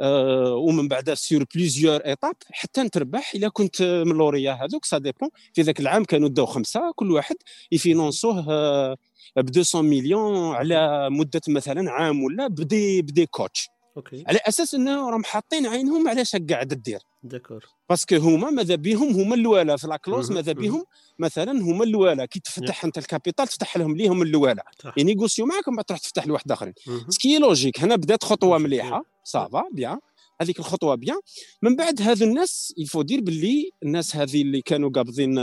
آه، 0.00 0.54
ومن 0.54 0.88
بعد 0.88 1.14
sur 1.14 1.44
plusieurs 1.54 1.96
étapes 1.96 2.34
حتى 2.50 2.88
تربح. 2.88 3.34
إلا 3.34 3.48
كنت 3.48 3.82
من 3.82 4.12
لوريا 4.16 4.52
هذوك 4.52 4.84
ça 4.84 4.98
dépend 4.98 5.28
في 5.52 5.62
ذاك 5.62 5.80
العام 5.80 6.04
كانوا 6.04 6.28
داو 6.28 6.46
خمسة 6.46 6.92
كل 6.96 7.12
واحد 7.12 7.36
يfinanceوه 7.72 8.46
آه، 8.48 8.96
ب 9.36 9.56
200 9.56 9.82
مليون 9.82 10.54
على 10.54 11.08
مدة 11.10 11.40
مثلا 11.48 11.90
عام 11.90 12.22
ولا 12.22 12.46
بدي 12.46 13.02
بدي 13.02 13.26
coach 13.26 13.68
okay. 13.96 14.24
على 14.26 14.38
أساس 14.48 14.74
إنه 14.74 15.10
راهم 15.10 15.24
حاطين 15.24 15.66
عينهم 15.66 16.08
على 16.08 16.20
اش 16.20 16.36
قاعد 16.36 16.68
دير 16.68 17.00
d'accord 17.22 17.64
parce 17.88 18.05
que 18.05 18.16
هما 18.16 18.50
ماذا 18.50 18.74
بهم 18.74 19.12
هما 19.12 19.34
الاولى 19.34 19.78
في 19.78 19.86
la 19.86 19.97
clause 19.97 20.32
ماذا 20.32 20.52
بهم 20.52 20.84
مثلا 21.18 21.52
هما 21.52 21.84
الاولى 21.84 22.26
كي 22.26 22.40
تفتح 22.40 22.84
أنت 22.84 22.98
ال 22.98 23.04
capital 23.04 23.48
تفتح 23.48 23.76
لهم 23.76 23.96
ليهم 23.96 24.22
الاولى 24.22 24.62
يnégocieو 24.96 25.46
معاك 25.46 25.68
ومن 25.68 25.76
بعد 25.76 25.84
تروح 25.84 26.00
تفتح 26.00 26.26
لواحد 26.26 26.52
آخرين. 26.52 26.74
ce 27.08 27.20
qui 27.20 27.38
est 27.38 27.51
logique 27.51 27.80
هنا 27.80 27.96
بدات 27.96 28.24
خطوة 28.24 28.58
مليحة. 28.58 29.04
ça 29.24 29.44
va 29.44 29.64
bien 29.72 29.98
هذيك 30.40 30.58
الخطوة 30.58 30.94
bien 30.94 31.20
من 31.62 31.76
بعد 31.76 32.02
هذو 32.02 32.26
الناس 32.26 32.74
il 32.78 33.02
faut 33.02 33.11
dire 33.11 33.20
باللي 33.20 33.70
الناس 33.82 34.16
هذه 34.16 34.42
اللي 34.42 34.62
كانوا 34.62 34.90
قابضين 34.90 35.38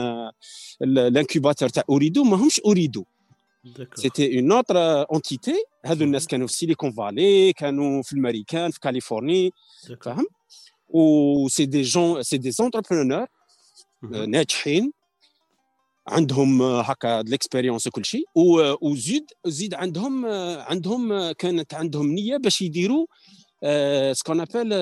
ال 0.82 0.90
incubateur 0.90 1.70
تاع 1.70 1.84
أوريدو 1.90 2.24
ما 2.24 2.38
همش 2.38 2.60
أوريدو. 2.60 3.04
c'était 3.94 4.40
une 4.40 4.52
autre 4.52 4.78
entité 5.12 5.56
هذو 5.86 6.06
الناس 6.06 6.28
كانوا 6.28 6.48
في 6.48 6.54
Silicon 6.54 6.92
Valley 6.92 7.54
كانوا 7.54 8.02
في 8.02 8.14
الامريكان 8.14 8.72
في 8.72 8.80
Californie 8.80 9.52
فاهم 10.02 10.26
و 10.90 11.48
c'est 11.48 11.66
des 11.66 11.82
gens 11.82 12.24
c'est 12.24 12.38
des 12.38 12.52
entrepreneurs 12.52 13.28
ناجحين 14.04 14.92
عندهم 16.08 16.62
هكا 16.62 17.22
l'expérience 17.28 17.88
وكل 17.88 18.06
شيء 18.06 18.26
وزيد 18.82 19.26
زيد 19.46 19.74
عندهم 19.74 20.26
عندهم 20.60 21.32
كانت 21.32 21.74
عندهم 21.74 22.08
نيه 22.08 22.38
باش 22.38 22.62
يديروا 22.62 23.06
ce 24.14 24.22
qu'on 24.22 24.42
appelle 24.42 24.74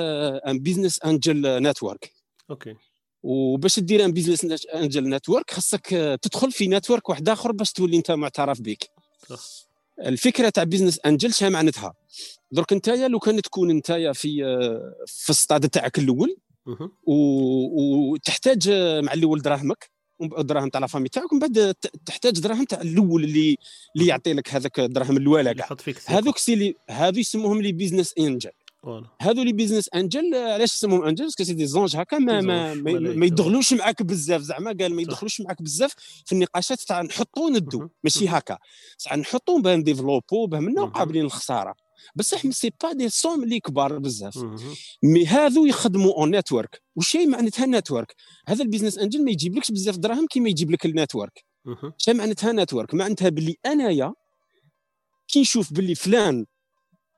un 0.48 0.60
business 0.60 1.00
angel 1.06 1.63
network 1.63 2.13
okay 2.50 2.76
وباش 3.23 3.79
دير 3.79 4.05
un 4.06 4.12
business 4.12 4.65
angel 4.65 5.10
network 5.10 5.52
خاصك 5.51 5.88
تدخل 6.21 6.51
في 6.51 6.67
network 6.67 7.10
واحد 7.10 7.29
آخر 7.29 7.51
باش 7.51 7.71
تولي 7.71 7.97
انت 7.97 8.12
معترف 8.12 8.62
بك 8.62 8.89
الفكرة 10.05 10.49
تاع 10.49 10.63
business 10.63 11.00
angel 11.06 11.34
شنو 11.34 11.49
معناتها؟ 11.49 11.93
درك 12.51 12.73
انت 12.73 12.89
لو 12.89 13.19
كان 13.19 13.41
تكون 13.41 13.69
انت 13.69 13.91
في 13.91 14.43
في 15.05 15.29
الستاد 15.29 15.69
تاعك 15.69 15.99
الأول 15.99 16.38
وتحتاج 17.08 18.69
مع 19.03 19.13
الأول 19.13 19.41
دراهمك 19.41 19.91
دراهم 20.21 20.69
تاع 20.69 20.79
la 20.82 20.88
famille 20.88 21.10
تاعك 21.10 21.32
ومن 21.32 21.39
بعد 21.39 21.75
تحتاج 22.05 22.39
دراهم 22.39 22.63
تاع 22.63 22.82
الأول 22.82 23.23
اللي 23.23 23.58
اللي 23.95 24.08
يعطي 24.08 24.34
لك 24.34 24.53
هذاك 24.53 24.79
الدراهم 24.79 25.17
كاع. 25.51 25.65
هذوك 26.17 26.38
c'est 26.38 26.56
هذو 26.89 27.19
يسموهم 27.19 27.62
les 27.62 27.72
business 27.72 28.13
angels. 28.19 28.52
هذو 29.22 29.44
les 29.43 29.54
business 29.54 29.89
angels 29.95 30.36
علاش 30.36 30.74
يسموهم 30.74 31.04
angels؟ 31.04 31.24
parce 31.24 31.36
que 31.36 31.43
c'est 31.43 31.65
des 31.65 31.77
anges 31.77 31.95
هكا 31.96 32.18
ما 32.18 32.42
ما, 32.42 32.74
ما, 32.74 33.26
يدخلوش 33.26 33.74
معاك 33.74 34.04
بزاف 34.04 34.42
زعما 34.42 34.76
قال 34.80 34.96
ما 34.96 35.02
يدخلوش 35.02 35.42
معاك 35.42 35.62
بزاف 35.62 35.94
في 36.26 36.32
النقاشات 36.32 36.82
تاع 36.82 37.02
نحطوا 37.02 37.50
ندو 37.50 37.89
ماشي 38.04 38.28
هكا. 38.28 38.58
صح 38.98 39.18
نحطوا 39.18 39.60
باه 39.60 39.76
نdéveloppeو 39.76 40.48
باه 40.48 40.60
منا 40.60 40.86
قابلين 40.86 41.24
للخساره 41.24 41.76
بصح 42.15 42.50
c'est 42.50 42.72
pas 42.84 42.93
des 42.93 43.10
sommes 43.10 43.43
اللي 43.44 43.60
كبار 43.60 43.98
بزاف. 44.00 44.38
mais 45.04 45.26
هذو 45.26 45.65
يخدموا 45.65 46.13
en 46.13 46.36
network 46.36 46.82
وشي 46.96 47.26
معناتها 47.26 47.65
network 47.65 48.15
هذا 48.48 48.63
ال 48.63 48.67
business 48.67 48.98
angel 48.98 49.26
ما 49.26 49.32
يجيبلكش 49.32 49.72
بزاف 49.72 49.98
دراهم 49.98 50.28
كيما 50.28 50.50
يجيب 50.50 50.72
لك 50.72 50.86
ال 50.86 50.92
network. 50.92 51.45
شنو 51.98 52.15
معناتها 52.15 52.52
network 52.52 52.93
معناتها 52.94 53.30
باللي 53.30 53.56
أنايا 53.65 54.13
كي 55.28 55.42
نشوف 55.42 55.74
باللي 55.74 55.96
فلان 55.96 56.46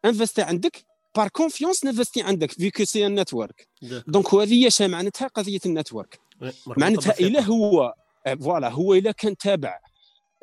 investi 0.05 0.41
عندك 0.41 0.85
par 1.15 1.27
confiance 1.27 1.85
نinvesti 1.85 2.21
عندك 2.21 2.51
فيكو 2.51 2.83
c'est 2.83 3.05
un 3.05 3.19
network 3.19 3.67
donc 4.07 4.33
هذه 4.33 4.69
هي 4.79 4.87
معناتها 4.87 5.27
قضية 5.27 5.59
النتورك 5.65 6.19
معناتها 6.67 7.19
إلا 7.19 7.41
هو 7.41 7.93
voilà 8.41 8.69
هو 8.69 8.93
إلا 8.93 9.11
كان 9.11 9.37
تابع. 9.37 9.79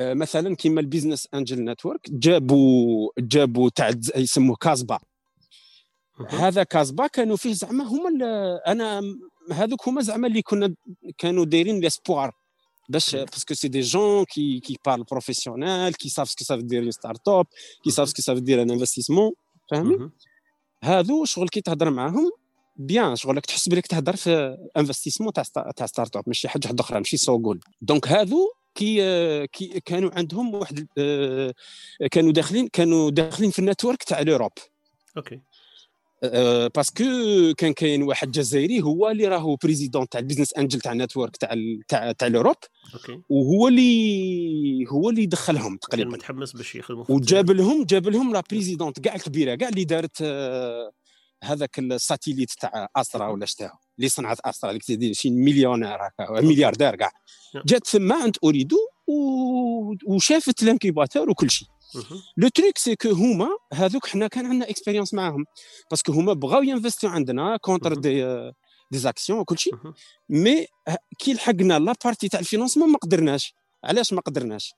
آه، 0.00 0.14
مثلا 0.14 0.56
كيما 0.56 0.80
ال 0.80 0.86
business 0.86 1.28
angel 1.34 1.64
network 1.64 2.10
جابوا 2.10 3.10
جابوا 3.18 3.70
تاع 3.74 3.90
يسموه 4.16 4.56
Casbah 4.56 4.98
هذا 6.28 6.62
Casbah 6.62 7.06
كانوا 7.06 7.36
فيه 7.36 7.52
زعما 7.52 7.84
هما 7.84 8.10
أنا 8.66 9.02
هذوك 9.52 9.88
هما 9.88 10.02
زعما 10.02 10.26
اللي 10.26 10.42
كنا 10.42 10.74
كانوا 11.18 11.44
دايرين 11.44 11.80
l'espoir 11.80 12.32
باش 12.88 13.16
parce 13.16 13.40
que 13.40 13.54
c'est 13.54 13.80
des 13.80 13.99
gens 13.99 14.24
qui 14.24 14.60
qui 14.60 14.76
parlent 14.86 15.04
professionnel 15.04 15.94
qui 15.94 16.08
savent 16.08 16.30
ce 16.30 16.36
que 16.36 16.44
ça 16.44 16.49
veut 16.49 16.60
dire 16.60 16.90
startup 16.90 17.46
qui 17.84 17.90
savent 17.90 18.08
ce 18.08 18.14
que 18.14 18.22
ça 18.22 18.28
veut 18.28 18.38
dire 18.38 18.62
un 18.62 18.70
investissement 18.70 19.32
فاهمين 19.70 20.10
هادو 20.84 21.24
شغل 21.24 21.48
كي 21.48 21.60
تهضر 21.60 21.90
معاهم 21.90 22.30
bien 22.76 23.16
شغل 23.16 23.40
تحس 23.40 23.68
بليك 23.68 23.86
تهضر 23.86 24.16
في 24.16 24.58
investissement 24.76 25.32
تاع 25.32 25.42
تاع 25.76 25.86
startup 25.86 26.24
ماشي 26.26 26.48
حاجة 26.48 26.74
أخرى 26.80 26.98
ماشي 26.98 27.16
سوغول 27.16 27.60
donc 27.82 28.08
هادو 28.08 28.52
كي 28.74 29.46
كي 29.46 29.80
كانوا 29.80 30.10
عندهم 30.14 30.54
واحد 30.54 30.86
كانوا 32.10 32.32
داخلين 32.32 32.68
كانوا 32.68 33.10
داخلين 33.10 33.50
في 33.50 33.58
ال 33.58 33.64
network 33.64 34.02
تاع 34.02 34.20
l'Europe 34.20 34.52
okay. 35.16 35.40
parce 36.74 36.93
que 36.93 37.04
كان 37.58 37.72
كاين 37.72 38.02
واحد 38.02 38.30
جزائري 38.30 38.82
هو 38.82 39.10
اللي 39.10 39.28
راهو 39.28 39.56
président 39.56 40.08
تاع 40.08 40.20
ال 40.20 40.24
business 40.24 40.54
angel 40.54 40.80
تاع 40.80 40.92
ال 40.92 40.98
network 40.98 41.36
تاع 41.36 41.54
تاع 41.88 42.12
تاع 42.12 42.28
okay. 42.94 43.20
وهو 43.28 43.68
اللي 43.68 44.84
هو 44.88 45.10
اللي 45.10 45.26
دخلهم 45.26 45.76
تقريبا. 45.76 46.10
متحمس 46.10 46.52
باش 46.52 46.74
يخدموا 46.74 47.04
وجاب 47.08 47.50
لهم 47.50 47.84
جاب 47.84 48.08
لهم 48.08 48.32
la 48.32 48.42
présidente 48.50 49.00
كاع 49.00 49.14
الكبيرة 49.14 49.54
كاع 49.54 49.68
اللي 49.68 49.84
دارت 49.84 50.22
هذاك 51.44 51.78
ال 51.78 51.85
satellite 51.85 52.50
تاع 52.50 52.88
Astra 52.96 53.28
ولا 53.28 53.46
شتاها. 53.46 53.78
اللي 53.98 54.08
صنعت 54.08 54.40
Astra 54.40 54.70
اللي 54.90 55.14
شي 55.14 55.30
مليونير 55.30 55.96
هكا 55.96 56.40
ملياردير 56.40 56.96
كاع. 56.96 57.10
جات 57.66 57.86
ثم 57.86 58.12
عند 58.12 58.36
اوريدو 58.44 58.76
وشافت 60.06 60.62
ال 60.62 60.68
incubateur 60.68 61.30
وكل 61.30 61.50
شيء. 61.50 61.68
le 62.36 62.48
truc 62.48 62.78
c'est 62.78 62.96
que 62.96 63.10
هما 63.10 63.48
هذوك 63.72 64.06
حنا 64.06 64.26
كان 64.28 64.46
عندنا 64.46 64.70
expérience 64.70 65.14
معاهم. 65.14 65.44
parce 65.90 66.04
que 66.04 66.12
هما 66.12 66.32
بغاو 66.32 66.62
يinvestiو 66.62 67.10
عندنا 67.10 67.56
contre 67.56 67.94
des 67.94 68.24
des 68.92 68.98
actions 68.98 69.38
وكل 69.38 69.58
شيء. 69.58 69.74
mais 70.28 70.66
كي 71.18 71.34
لحقنا 71.34 71.78
la 71.78 71.94
partie 72.04 72.28
تاع 72.28 72.40
ال 72.40 72.44
financement 72.44 72.88
ما 72.88 72.98
قدرناش. 72.98 73.54
علاش 73.84 74.12
ما 74.12 74.20
قدرناش؟ 74.20 74.74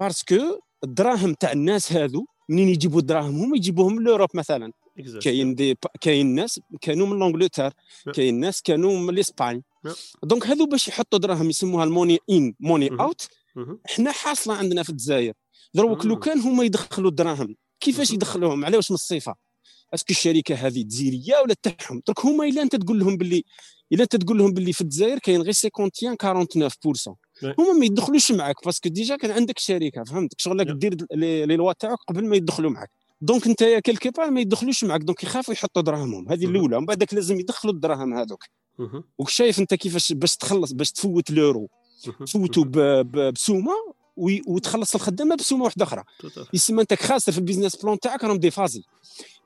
parce 0.00 0.36
que 0.36 0.58
الدراهم 0.84 1.34
تاع 1.34 1.52
الناس 1.52 1.92
هذو 1.92 2.26
منين 2.48 2.68
يجيبوا 2.68 3.00
الدراهم؟ 3.00 3.36
هما 3.36 3.56
يجيبوهم 3.56 4.02
l'Europe 4.02 4.28
مثلا. 4.34 4.72
كاين 5.22 5.54
des 5.54 5.78
كاين 6.00 6.34
ناس 6.34 6.60
كانوا 6.80 7.06
من 7.06 7.18
l'Angleterre 7.18 7.72
كاين 8.14 8.40
ناس 8.40 8.62
كانوا 8.62 8.98
من 8.98 9.10
الاسبان 9.10 9.62
donc 10.22 10.46
هذو 10.46 10.66
باش 10.66 10.88
يحطوا 10.88 11.18
دراهم 11.18 11.50
يسموها 11.50 11.84
ال 11.84 11.90
money 11.90 12.18
in 12.30 12.54
money 12.60 12.90
out 13.00 13.28
حنا 13.86 14.12
حاصلة 14.12 14.54
عندنا 14.54 14.82
في 14.82 14.90
الجزائر. 14.90 15.32
دروك 15.74 16.06
لو 16.06 16.18
كان 16.18 16.40
هما 16.40 16.64
يدخلوا 16.64 17.10
الدراهم. 17.10 17.56
كيفاش 17.80 18.10
يدخلوهم؟ 18.10 18.64
على 18.64 18.76
واش 18.76 18.90
من 18.90 18.94
الصفه 18.94 19.34
est-ce 19.94 20.05
que 20.05 20.10
الشركة 20.10 20.54
هذه 20.54 20.82
جزيريه 20.82 21.34
ولا 21.44 21.54
تاعهم 21.62 22.02
درك 22.06 22.26
هما 22.26 22.44
إلا 22.44 22.62
أنت 22.62 22.76
تقول 22.76 22.98
لهم 22.98 23.16
باللي 23.16 23.44
إلا 23.92 24.02
أنت 24.02 24.16
تقول 24.16 24.38
لهم 24.38 24.52
باللي 24.52 24.72
في 24.72 24.80
الجزائر 24.80 25.18
كاين 25.18 25.42
غير 25.42 25.54
51 25.74 26.16
49% 26.16 27.14
هما 27.58 27.72
ما 27.72 27.84
يدخلوش 27.84 28.32
معك 28.32 28.64
parce 28.64 28.79
que 28.79 28.88
déjà 28.88 29.16
كان 29.16 29.30
عندك 29.30 29.58
شركة 29.58 30.04
فهمتك 30.04 30.40
شغلك 30.40 30.66
دير 30.66 30.96
لي 31.12 31.56
لوا 31.56 31.72
تاعك 31.72 31.98
قبل 32.08 32.28
ما 32.28 32.36
يدخلوا 32.36 32.70
معك 32.70 32.90
donc 33.20 33.46
انت 33.46 33.64
quelque 33.64 34.10
part 34.10 34.30
ما 34.30 34.40
يدخلوش 34.40 34.84
معك 34.84 35.00
donc 35.00 35.22
يخافوا 35.22 35.54
يحطوا 35.54 35.82
دراهمهم. 35.82 36.28
هذه 36.28 36.44
الأولى 36.46 36.76
ومن 36.76 36.86
بعدك 36.86 37.14
لازم 37.14 37.40
يدخلوا 37.40 37.74
الدراهم 37.74 38.14
هذوك. 38.14 38.44
وشايف 39.18 39.58
أنت 39.58 39.74
كيفاش 39.74 40.12
باش 40.12 40.36
تخلص 40.36 40.72
باش 40.72 40.92
تفوت 40.92 41.30
l'euro 41.30 41.68
تفوتوا 42.26 42.64
بسومة 43.30 43.72
وتخلص 44.16 44.94
الخدامه 44.94 45.34
بسومه 45.34 45.64
واحدة 45.64 45.84
أخرى. 45.84 46.02
يسمى 46.54 46.82
أنت 46.82 46.94
خاسر 46.94 47.32
في 47.32 47.38
ال 47.38 47.42
business 47.42 47.76
plan 47.76 48.00
تاعك 48.00 48.24
راهم 48.24 48.38
déphasé 48.38 48.82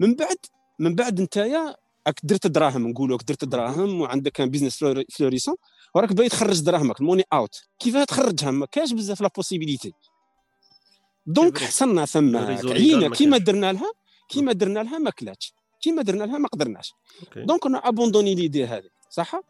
من 0.00 0.14
بعد 0.14 0.36
من 0.78 0.94
بعد 0.94 1.20
نتايا 1.20 1.76
راك 2.06 2.20
درت 2.22 2.46
دراهم 2.46 2.88
نقولوا 2.88 3.16
راك 3.16 3.26
درت 3.28 3.44
دراهم 3.44 4.00
وعندك 4.00 4.32
كان 4.32 4.50
business 4.50 4.84
florissant 5.10 5.54
وراك 5.94 6.12
باغي 6.12 6.28
تخرج 6.28 6.60
دراهمك 6.60 7.00
ال 7.00 7.04
money 7.04 7.24
out. 7.32 7.62
كيفاه 7.78 8.04
تخرجها 8.04 8.50
ما 8.50 8.66
كاش 8.66 8.92
بزاف 8.92 9.20
la 9.20 9.30
possibilité 9.36 9.92
donc 11.26 11.58
حصلنا 11.58 12.04
ثم 12.04 12.36
عينا 12.36 13.08
كيما 13.08 13.38
درنا 13.38 13.72
لها 13.72 13.92
كيما 14.28 14.52
درنا 14.52 14.80
لها 14.80 14.98
ما 14.98 15.10
كلاتش. 15.10 15.54
كيما 15.80 16.02
درنا 16.02 16.24
لها 16.24 16.38
ما 16.38 16.48
قدرناش. 16.48 16.92
donc 17.36 17.66
أنا 17.66 17.88
abandonner 17.88 18.34
l'idée 18.34 18.64
هذه 18.64 18.88
صح؟ 19.10 19.40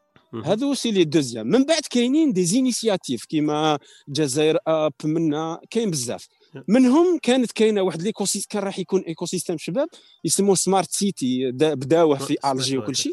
هذو 0.45 0.75
c'est 0.75 0.91
les 0.91 1.05
deuxièmes. 1.05 1.47
من 1.47 1.65
بعد 1.65 1.83
كاينين 1.91 2.33
des 2.33 2.45
initiatives 2.45 3.25
كيما 3.25 3.79
جزائر 4.09 4.59
app 4.67 4.93
منا 5.05 5.61
كاين 5.71 5.91
بزاف. 5.91 6.29
منهم 6.69 7.19
كانت 7.23 7.53
كاينة 7.53 7.83
واحد 7.83 8.03
l'éco 8.03 8.25
كان 8.51 8.63
راح 8.63 8.79
يكون 8.79 9.01
écosystème 9.01 9.59
شباب 9.59 9.89
يسموه 10.25 10.55
smart 10.55 10.93
city 10.93 11.51
بداوه 11.53 12.19
في 12.19 12.37
الجي 12.45 12.79
وكل 12.79 12.97
شيء 12.97 13.13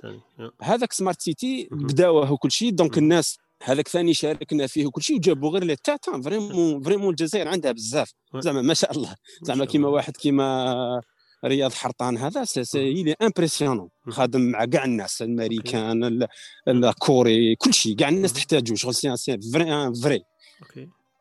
هذاك 0.61 0.93
smart 0.93 1.21
city 1.21 1.67
بداوه 1.71 2.31
وكل 2.31 2.51
شيء 2.51 2.71
donc 2.71 2.97
الناس 2.97 3.37
هذاك 3.63 3.87
ثاني 3.87 4.13
شاركنا 4.13 4.67
فيه 4.67 4.85
وكل 4.85 5.01
شيء 5.01 5.15
وجابوا 5.15 5.49
غير 5.49 5.63
les 5.63 5.75
têtes. 5.75 6.21
vraiment 6.21 6.83
vraiment 6.83 7.09
الجزائر 7.09 7.47
عندها 7.47 7.71
بزاف. 7.71 8.13
زعما 8.35 8.61
ما 8.61 8.73
شاء 8.73 8.91
الله. 8.91 9.15
زعما 9.41 9.65
كيما 9.65 9.87
واحد 9.87 10.17
كيما 10.17 11.01
رياض 11.45 11.73
حرطان 11.73 12.17
هذا 12.17 12.43
c'est 12.43 13.15
impressionnant 13.21 13.89
خادم 14.09 14.41
مع 14.41 14.65
كاع 14.65 14.85
الناس 14.85 15.21
الامريكان 15.21 16.27
الكوري 16.67 17.55
كل 17.55 17.73
شيء 17.73 17.95
كاع 17.95 18.09
الناس 18.09 18.33
تحتاجو 18.33 18.75
شغل 18.75 18.95
c'est 18.95 19.37
vrai 19.53 19.93
vrai. 20.03 20.23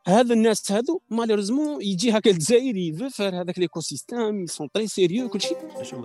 هذا 0.07 0.35
الناس 0.35 0.73
هذو 0.73 1.01
malheureusement 1.11 1.83
يجي 1.83 2.11
هكا 2.13 2.31
الجزائر 2.31 2.77
يفو 2.77 3.09
faire 3.09 3.41
هذاك 3.41 3.59
l'écosystème 3.59 4.47
sont 4.47 4.69
très 4.75 4.87
sérieux 4.87 5.29
كل 5.29 5.41
شيء 5.41 5.57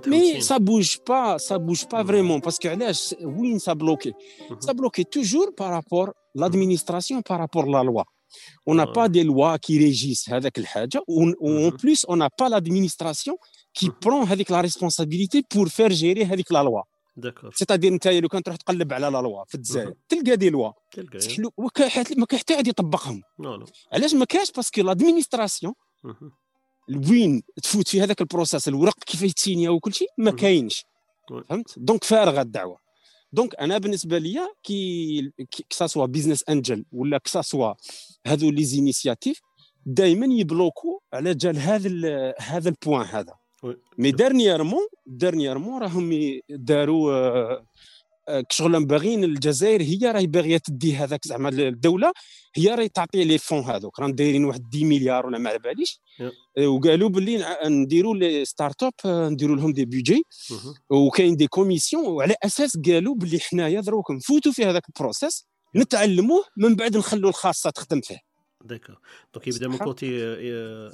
mais 0.08 0.58
ça 0.58 0.68
bouge 0.68 0.95
pas 1.10 1.58
ça 1.58 1.65
bouge 1.65 1.84
pas 1.91 2.03
vraiment. 2.03 2.39
parce 2.39 2.58
que 2.58 2.69
علاش؟ 2.69 3.15
وين 3.21 3.60
ça 3.60 3.73
bloque؟ 3.73 4.13
ça 4.60 4.71
bloque 4.71 5.03
toujours 5.03 5.53
par 5.60 5.76
rapport 5.76 6.13
l'administration 6.36 7.21
par 7.29 7.40
rapport 7.40 7.65
la 7.65 7.84
loi 7.84 8.03
on 8.69 8.75
n'a 8.75 8.88
pas 8.88 9.10
des 9.10 9.23
lois 9.23 9.58
qui 9.58 9.79
régissent 9.79 10.29
هذاك 10.29 10.58
الحاجة. 10.60 11.03
en 11.08 11.69
plus 11.84 12.05
on 12.05 12.15
n'a 12.15 12.29
pas 12.29 12.49
l'administration 12.49 13.34
qui 13.77 13.88
prend 14.05 14.27
هذيك 14.27 14.51
la 14.51 14.62
responsabilité 14.62 15.45
pour 15.55 15.69
faire 15.69 15.91
gérer 15.91 16.25
هذيك 16.25 16.51
la 16.51 16.63
loi 16.63 16.82
d'accord 17.17 17.51
c'est-à-dire 17.53 17.93
انت 17.93 18.08
لو 18.08 18.27
كان 18.27 18.43
تروح 18.43 18.58
تقلب 18.58 18.93
على 18.93 19.08
la 19.08 19.21
loi 19.21 19.43
في 19.47 19.55
الجزائر 19.55 19.93
تلقى 20.10 20.36
des 20.38 20.49
lois 20.49 20.71
تلقى 20.91 21.19
ما 22.17 22.25
كاين 22.25 22.39
حتى 22.39 22.53
واحد 22.53 22.67
يطبقهم. 22.67 23.21
علاش 23.93 24.13
ما 24.13 24.25
كاش 24.25 24.51
parce 24.51 24.70
que 24.70 24.82
l'administration 24.82 25.73
وين 27.10 27.41
تفوت 27.63 27.88
في 27.88 28.01
هذاك 28.01 28.21
ال 28.21 28.27
process 28.27 28.67
الورق 28.67 28.99
كيف 29.03 29.21
يتسينيا 29.21 29.69
وكل 29.69 29.93
شيء؟ 29.93 30.08
ما 30.17 30.32
كاينش. 30.32 30.86
فهمت؟ 31.49 31.79
donc 31.79 32.03
فارغة 32.03 32.41
الدعوة. 32.41 32.77
donc 33.34 33.55
أنا 33.55 33.77
بالنسبة 33.77 34.17
ليا 34.17 34.47
كي 34.63 35.32
que 35.69 35.80
ça 35.80 35.88
soit 35.88 36.05
business 36.05 36.43
angel 36.49 36.86
ولا 36.91 37.17
que 37.17 37.32
ça 37.32 37.41
soit 37.41 37.73
هذو 38.27 38.49
les 38.49 38.63
initiatives 38.63 39.39
دائما 39.86 40.25
يبلوكو 40.25 41.01
على 41.13 41.34
جال 41.34 41.58
هذا 41.58 42.34
هذا 42.39 42.69
ال 42.69 42.75
point 42.75 43.05
هذا. 43.05 43.34
mais 43.97 44.12
dernièrement 44.12 44.88
dernièrement 45.08 45.82
راهم 45.82 46.39
داروا 46.50 47.13
آه، 47.13 47.65
آه، 48.30 48.43
شغل 48.50 48.86
باغيين 48.86 49.24
الجزائر 49.24 49.82
هي 49.82 50.12
راهي 50.12 50.28
باغية 50.28 50.58
تدي 50.58 50.95
هذاك 50.95 51.28
زعما 51.28 51.50
الدولة 51.50 52.12
هي 52.56 52.67
راهي 52.67 52.89
تعطي 52.89 53.24
les 53.23 53.38
fonds 53.38 53.60
هذوك 53.63 54.00
راهم 54.00 54.12
دايرين 54.12 54.45
واحد 54.45 54.65
10 54.76 54.86
مليار 54.86 55.26
ولا 55.26 55.38
ما 55.38 55.50
على 55.50 55.60
باليش. 55.60 56.00
آه، 56.58 56.67
وقالوا 56.67 57.10
باللي 57.10 57.58
نديروا 57.65 58.15
les 58.15 58.45
startups 58.45 58.93
نديروا 59.06 59.56
لهم 59.56 59.74
des 59.73 59.86
budgets 59.86 60.23
وكاين 60.89 61.36
des 61.36 61.47
commissions 61.47 62.05
وعلى 62.08 62.36
أساس 62.43 62.78
قالوا 62.86 63.15
باللي 63.15 63.39
حنايا 63.39 63.82
دروك 63.82 64.12
نفوتوا 64.12 64.52
في 64.52 64.65
هذاك 64.65 64.84
ال 64.89 64.96
process 64.96 65.45
نتعلموه 65.76 66.43
من 66.58 66.76
بعد 66.76 66.98
نخلوا 66.98 67.30
الخاصة 67.30 67.69
تخدم 67.69 68.02
فيه. 68.02 68.28
d'accord 68.65 68.99
donc 69.34 69.47
يبدا 69.48 69.67
من 69.67 69.78
côté 69.77 70.08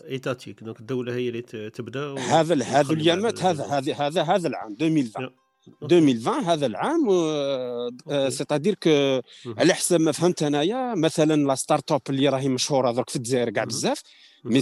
étatique 0.10 0.64
donc 0.64 0.80
الدولة 0.80 1.16
هي 1.16 1.30
اللي 1.30 1.42
تبدا 1.70 2.20
هذا 2.20 2.64
هذا 2.64 2.94
اليامات 2.94 3.44
هذا 3.44 3.66
هذا 3.66 3.94
هذا 3.94 4.22
هذا 4.22 4.48
العام 4.48 4.76
2020 4.82 5.30
2020 5.84 6.44
هذا 6.44 6.66
العام 6.66 7.10
c'est-à-dire 8.30 8.76
que 8.76 9.22
على 9.58 9.74
حسب 9.74 10.02
ما 10.02 10.12
فهمت 10.12 10.44
انايا 10.44 10.96
مثلا 10.96 11.48
la 11.48 11.56
startup 11.56 12.02
اللي 12.10 12.30
راهي 12.30 12.50
مشهورة 12.50 12.92
درك 12.92 13.10
في 13.10 13.16
الجزائر 13.16 13.50
كاع 13.50 13.64
بزاف 13.64 14.02
mais 14.44 14.62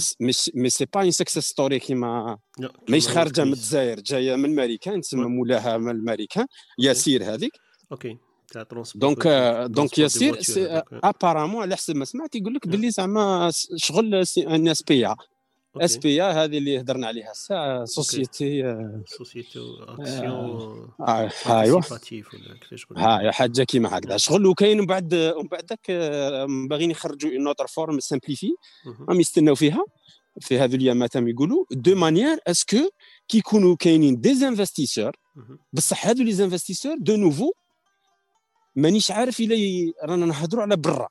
mais 0.53 0.69
c'est 0.69 0.85
pas 0.85 1.01
une 1.01 1.11
success 1.11 1.43
story 1.43 1.79
كيما 1.79 2.37
ماهيش 2.89 3.07
خارجة 3.07 3.43
من 3.43 3.53
الجزائر 3.53 3.99
جاية 3.99 4.35
من 4.35 4.45
الماريكان 4.45 5.01
تسمى 5.01 5.25
مولاها 5.25 5.77
من 5.77 5.89
الماريكان 5.89 6.45
ياسير 6.79 7.33
هذيك. 7.33 7.51
okay 7.91 8.17
تاع 8.53 8.83
donc 8.95 9.27
donc 9.71 9.97
ياسير 9.97 10.37
apparemment 11.03 11.61
على 11.61 11.75
حسب 11.75 11.95
ما 11.95 12.05
سمعت 12.05 12.35
يقول 12.35 12.53
لك 12.53 12.67
باللي 12.67 12.91
زعما 12.91 13.51
شغل 13.75 14.15
un 14.37 14.67
SPA 14.67 15.07
SPA 15.77 16.21
هذه 16.21 16.57
اللي 16.57 16.79
هضرنا 16.79 17.07
عليها 17.07 17.31
الساعة 17.31 17.85
société 17.85 18.77
société 19.05 19.59
actions 19.87 20.89
ايوا 21.47 21.81
ها 22.97 23.31
حاجة 23.31 23.63
كيما 23.63 23.97
هكذا. 23.97 24.17
شغل 24.17 24.45
وكاين 24.45 24.79
من 24.79 24.85
بعد 24.85 25.15
من 25.15 25.47
بعد 25.47 25.65
ذاك 25.69 25.91
باغيين 26.69 26.91
يخرجوا 26.91 27.31
une 27.31 27.47
autre 27.47 27.67
forme 27.67 27.99
simplifiée 27.99 28.51
راهم 29.09 29.19
يستناو 29.19 29.55
فيها 29.55 29.85
في 30.41 30.59
هذو 30.59 30.75
الايامات 30.75 31.15
يقولوا. 31.15 31.65
de 31.71 31.95
manière 31.95 32.37
est-ce 32.47 32.75
que 32.75 32.89
كي 33.27 33.37
يكونوا 33.37 33.75
كاينين 33.79 34.21
des 34.21 34.35
investisseurs 34.35 35.11
بصح 35.73 36.07
هذو 36.07 36.23
les 36.23 36.31
investisseurs 36.31 36.95
de 36.99 37.15
nouveau 37.15 37.51
مانيش 38.75 39.11
عارف 39.11 39.39
إلى 39.39 39.93
رانا 40.03 40.25
نهضروا 40.25 40.63
على 40.63 40.75
برا. 40.75 41.07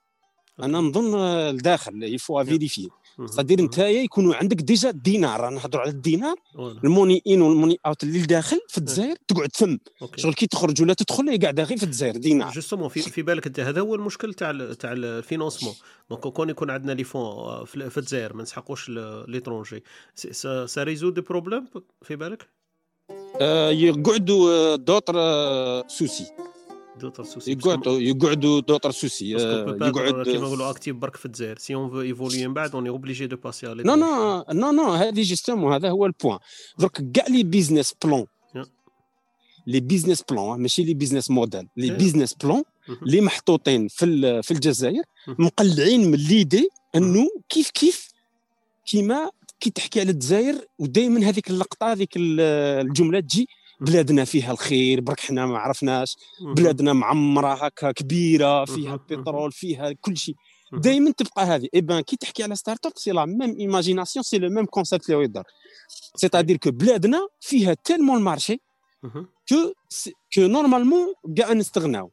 أنا 0.62 0.78
نظن 0.78 1.14
الداخل 1.18 2.02
يفو 2.02 2.44
vérifier 2.44 2.88
ça 3.24 3.31
veut 3.31 3.46
dire 3.46 3.60
انت 3.60 3.78
يكونوا 3.78 4.34
عندك 4.34 4.56
déjà 4.56 4.90
دينار. 4.90 5.40
رانا 5.40 5.56
نهضروا 5.56 5.82
على 5.82 5.90
الدينار. 5.90 6.36
ال 6.58 6.69
money 6.69 7.22
in 7.26 7.42
وال 7.42 7.52
money 7.52 7.78
out 7.86 8.02
اللي 8.02 8.26
داخل 8.26 8.60
في 8.68 8.78
الجزائر 8.78 9.16
تقعد 9.28 9.56
ثم 9.56 9.76
شغل 10.16 10.34
كي 10.34 10.46
تخرج 10.46 10.82
ولا 10.82 10.94
تدخل 10.94 11.28
هي 11.28 11.36
قاعدة 11.36 11.62
غير 11.62 11.78
في 11.78 11.84
الجزائر 11.84 12.16
دينار. 12.16 12.52
justement 12.52 12.88
في, 12.88 13.02
في 13.02 13.22
بالك 13.22 13.46
أنت 13.46 13.60
هذا 13.60 13.80
هو 13.80 13.94
المشكل 13.94 14.34
تاع 14.34 14.72
تاع 14.72 14.92
ال 14.92 14.98
financement. 14.98 15.74
donc 16.10 16.20
كون 16.20 16.50
يكون 16.50 16.70
عندنا 16.70 16.92
les 16.92 17.04
fonds 17.04 17.64
في 17.64 17.98
الجزائر 17.98 18.36
ما 18.36 18.42
نسحقوش 18.42 18.88
l'étranger 19.28 19.84
ça 20.66 20.82
résout 20.82 21.10
des 21.10 21.20
problèmes 21.20 21.64
في 22.02 22.16
بالك؟ 22.16 22.48
آه 23.40 23.70
يقعدوا 23.70 24.76
d'autres 24.76 25.14
soucis 25.88 26.26
d'autres 27.00 27.24
soucis. 27.24 27.52
يقعدوا 27.52 28.00
يقعدوا 28.00 28.60
d'autres 28.60 28.90
soucis 28.90 29.30
يقعد 29.30 30.24
كيما 30.24 30.46
نقولوا 30.46 30.70
actif 30.70 30.96
برك 30.96 31.16
في 31.16 31.26
الجزائر 31.26 31.58
si 31.58 31.74
on 31.74 31.90
veut 31.90 32.00
évoluer 32.00 32.46
من 32.46 32.54
بعد 32.54 32.74
on 32.74 32.86
obligé 32.86 33.26
de 33.26 33.36
passer 33.36 33.66
على 33.66 33.82
نو 33.82 33.94
نو 33.94 34.44
نو 34.50 34.72
نو 34.72 34.90
هذه 34.90 35.22
جوستومون 35.22 35.72
هذا 35.72 35.90
هو 35.90 36.06
ال 36.06 36.11
point 36.11 36.38
درك 36.78 37.12
كاع 37.14 37.26
les 37.28 37.42
business 37.42 37.94
plans 38.04 38.26
les 39.66 39.80
business 39.80 40.22
plans 40.30 40.60
ماشي 40.60 40.82
les 40.84 40.94
business 40.94 41.30
models 41.30 41.68
les 41.76 41.90
business 41.90 42.34
plans 42.34 42.62
اللي 43.02 43.20
محطوطين 43.20 43.88
في 43.88 44.42
في 44.42 44.50
الجزائر 44.50 45.02
مقلعين 45.26 46.10
من 46.10 46.18
l'idée 46.18 46.68
إنه 46.94 47.28
كيف 47.48 47.70
كيف 47.70 48.08
كيما 48.86 49.30
كي 49.60 49.70
تحكي 49.70 50.00
على 50.00 50.10
الجزائر 50.10 50.66
ودائما 50.78 51.28
هذيك 51.28 51.50
اللقطة 51.50 51.92
هذيك 51.92 52.10
الجملة 52.16 53.20
تجي 53.20 53.48
بلادنا 53.82 54.24
فيها 54.24 54.52
الخير 54.52 55.00
برك 55.00 55.20
حنا 55.20 55.46
ما 55.46 55.58
عرفناش. 55.58 56.16
بلادنا 56.40 56.92
معمرة 56.92 57.54
هكا 57.54 57.92
كبيرة 57.92 58.64
فيها 58.64 58.96
بترول 58.96 59.52
فيها 59.52 59.92
كل 59.92 60.16
شيء. 60.16 60.34
دائما 60.72 61.10
تبقى 61.10 61.44
هذه. 61.44 61.68
eh 61.74 61.80
ben 61.80 62.00
كي 62.00 62.16
تحكي 62.16 62.42
على 62.42 62.56
startup 62.56 62.92
c'est 62.96 63.10
la 63.10 63.24
même 63.24 63.56
imagination 63.58 64.22
c'est 64.22 64.38
le 64.38 64.48
même 64.50 64.64
concept 64.64 65.10
اللي 65.10 65.24
يدار. 65.24 65.44
c'est-à-dire 66.16 66.56
que 66.56 66.70
بلادنا 66.70 67.28
فيها 67.40 67.74
tellement 67.84 68.18
ال 68.18 68.24
marché 68.24 68.60
que 69.48 69.72
que 70.34 70.40
normalement 70.40 71.14
كاع 71.36 71.52
نستغناو. 71.52 72.12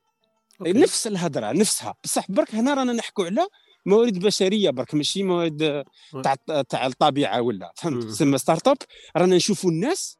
نفس 0.62 1.08
الهضره 1.08 1.52
نفسها. 1.52 1.94
بصح 2.04 2.32
برك 2.32 2.56
هنا 2.56 2.74
رانا 2.74 2.94
نحكوا 2.94 3.26
على 3.26 3.48
موارد 3.86 4.20
بشرية 4.20 4.70
برك 4.70 4.96
ماشي 4.96 5.24
موارد 5.24 5.84
تاع 6.24 6.36
تاع 6.62 6.86
الطبيعة 6.86 7.42
ولا. 7.42 7.72
فهمت؟ 7.76 8.04
تسمى 8.04 8.38
startup 8.38 8.78
رانا 9.18 9.36
نشوفوا 9.36 9.72
الناس 9.72 10.19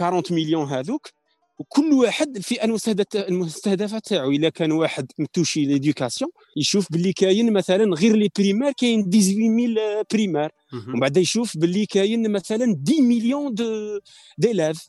40 0.00 0.22
مليون 0.30 0.68
هذوك 0.68 1.08
وكل 1.58 1.92
واحد 1.92 2.36
الفئه 2.36 2.64
المستهدفة 3.14 3.98
تاعو. 3.98 4.30
إلا 4.30 4.48
كان 4.48 4.72
واحد 4.72 5.06
متوشي 5.18 5.64
l'éducation 5.64 6.30
يشوف 6.56 6.92
باللي 6.92 7.12
كاين 7.12 7.52
مثلا 7.52 7.94
غير 7.94 8.16
les 8.16 8.30
primaires 8.38 8.72
كاين 8.72 9.10
18000 9.10 10.06
primaires 10.12 10.50
ومن 10.72 11.00
بعد 11.00 11.16
يشوف 11.16 11.56
باللي 11.56 11.86
كاين 11.86 12.30
مثلا 12.32 12.82
10 12.88 13.00
مليون 13.00 13.54
de 13.54 13.98
d'élèves 14.38 14.88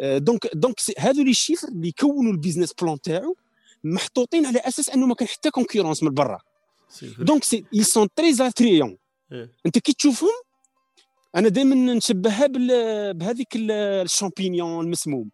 donc 0.00 0.50
donc 0.54 0.76
هذو 0.98 1.22
les 1.22 1.34
chiffres 1.34 1.68
اللي 1.68 1.88
يكونوا 1.88 2.32
ال 2.32 2.36
business 2.36 2.72
plan 2.82 3.00
تاعو 3.00 3.36
محطوطين 3.84 4.46
على 4.46 4.58
أساس 4.58 4.90
انه 4.90 5.06
ما 5.06 5.14
كان 5.14 5.28
حتى 5.28 5.50
concurrence 5.50 6.02
من 6.02 6.14
برا. 6.14 6.38
donc 7.18 7.44
c'est 7.44 7.64
ils 7.74 7.84
sont 7.84 8.08
très 8.20 8.40
attrayants. 8.40 8.96
أنت 9.66 9.78
كي 9.78 9.92
تشوفهم 9.92 10.30
أنا 11.36 11.48
دائما 11.48 11.94
نشبهها 11.94 12.46
بهذيك 13.12 13.48
الشامبينيون 13.56 14.84
المسموم. 14.84 15.30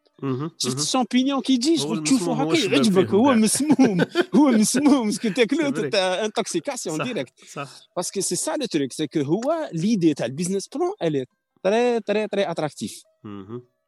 شفت 0.58 0.78
الشامبينيون 0.78 1.40
كي 1.40 1.52
يجي 1.52 1.78
شغل 1.78 2.04
تشوفه 2.04 2.32
هكا 2.32 2.58
يعجبك 2.58 3.10
هو 3.10 3.32
مسموم 3.34 4.00
هو 4.36 4.48
مسموم 4.50 5.10
est-ce 5.10 5.22
que 5.22 5.28
تاكلو 5.28 5.72
intoxication 5.94 7.04
directe 7.04 7.32
parce 7.96 8.11
que 8.11 8.20
c'est 8.20 8.36
ça 8.36 8.56
le 8.56 8.66
truc 8.66 8.92
c'est 8.92 9.08
هو 9.16 9.70
l'idée 9.72 10.14
تاع 10.14 10.26
ال 10.26 10.31
business 10.31 10.68
plan 10.68 10.92
الي 11.02 11.26
très 11.62 12.00
très 12.00 12.28
très 12.28 12.50
attractif 12.50 13.02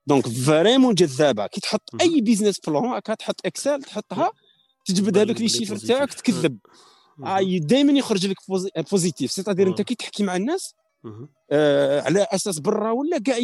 donc 0.06 0.28
vraiment 0.28 0.94
جذابة. 0.94 1.46
كي 1.46 1.60
تحط 1.60 1.90
أي 2.00 2.20
business 2.20 2.60
plan 2.60 2.84
هكا 2.84 3.14
تحط 3.14 3.40
Excel 3.46 3.82
تحطها 3.82 4.30
تجبد 4.84 5.18
هذوك 5.18 5.40
les 5.40 5.48
chiffres 5.48 5.76
تاعك 5.76 6.14
تكذب. 6.14 6.58
دائما 7.60 7.92
يخرج 7.92 8.26
لك 8.26 8.36
positif 8.90 9.32
c'est-à-dire 9.32 9.68
أنت 9.68 9.82
كي 9.82 9.94
تحكي 9.94 10.22
مع 10.22 10.36
الناس 10.36 10.74
آه 11.50 12.00
على 12.00 12.26
أساس 12.30 12.58
برا 12.58 12.90
ولا 12.90 13.18
كاع 13.18 13.36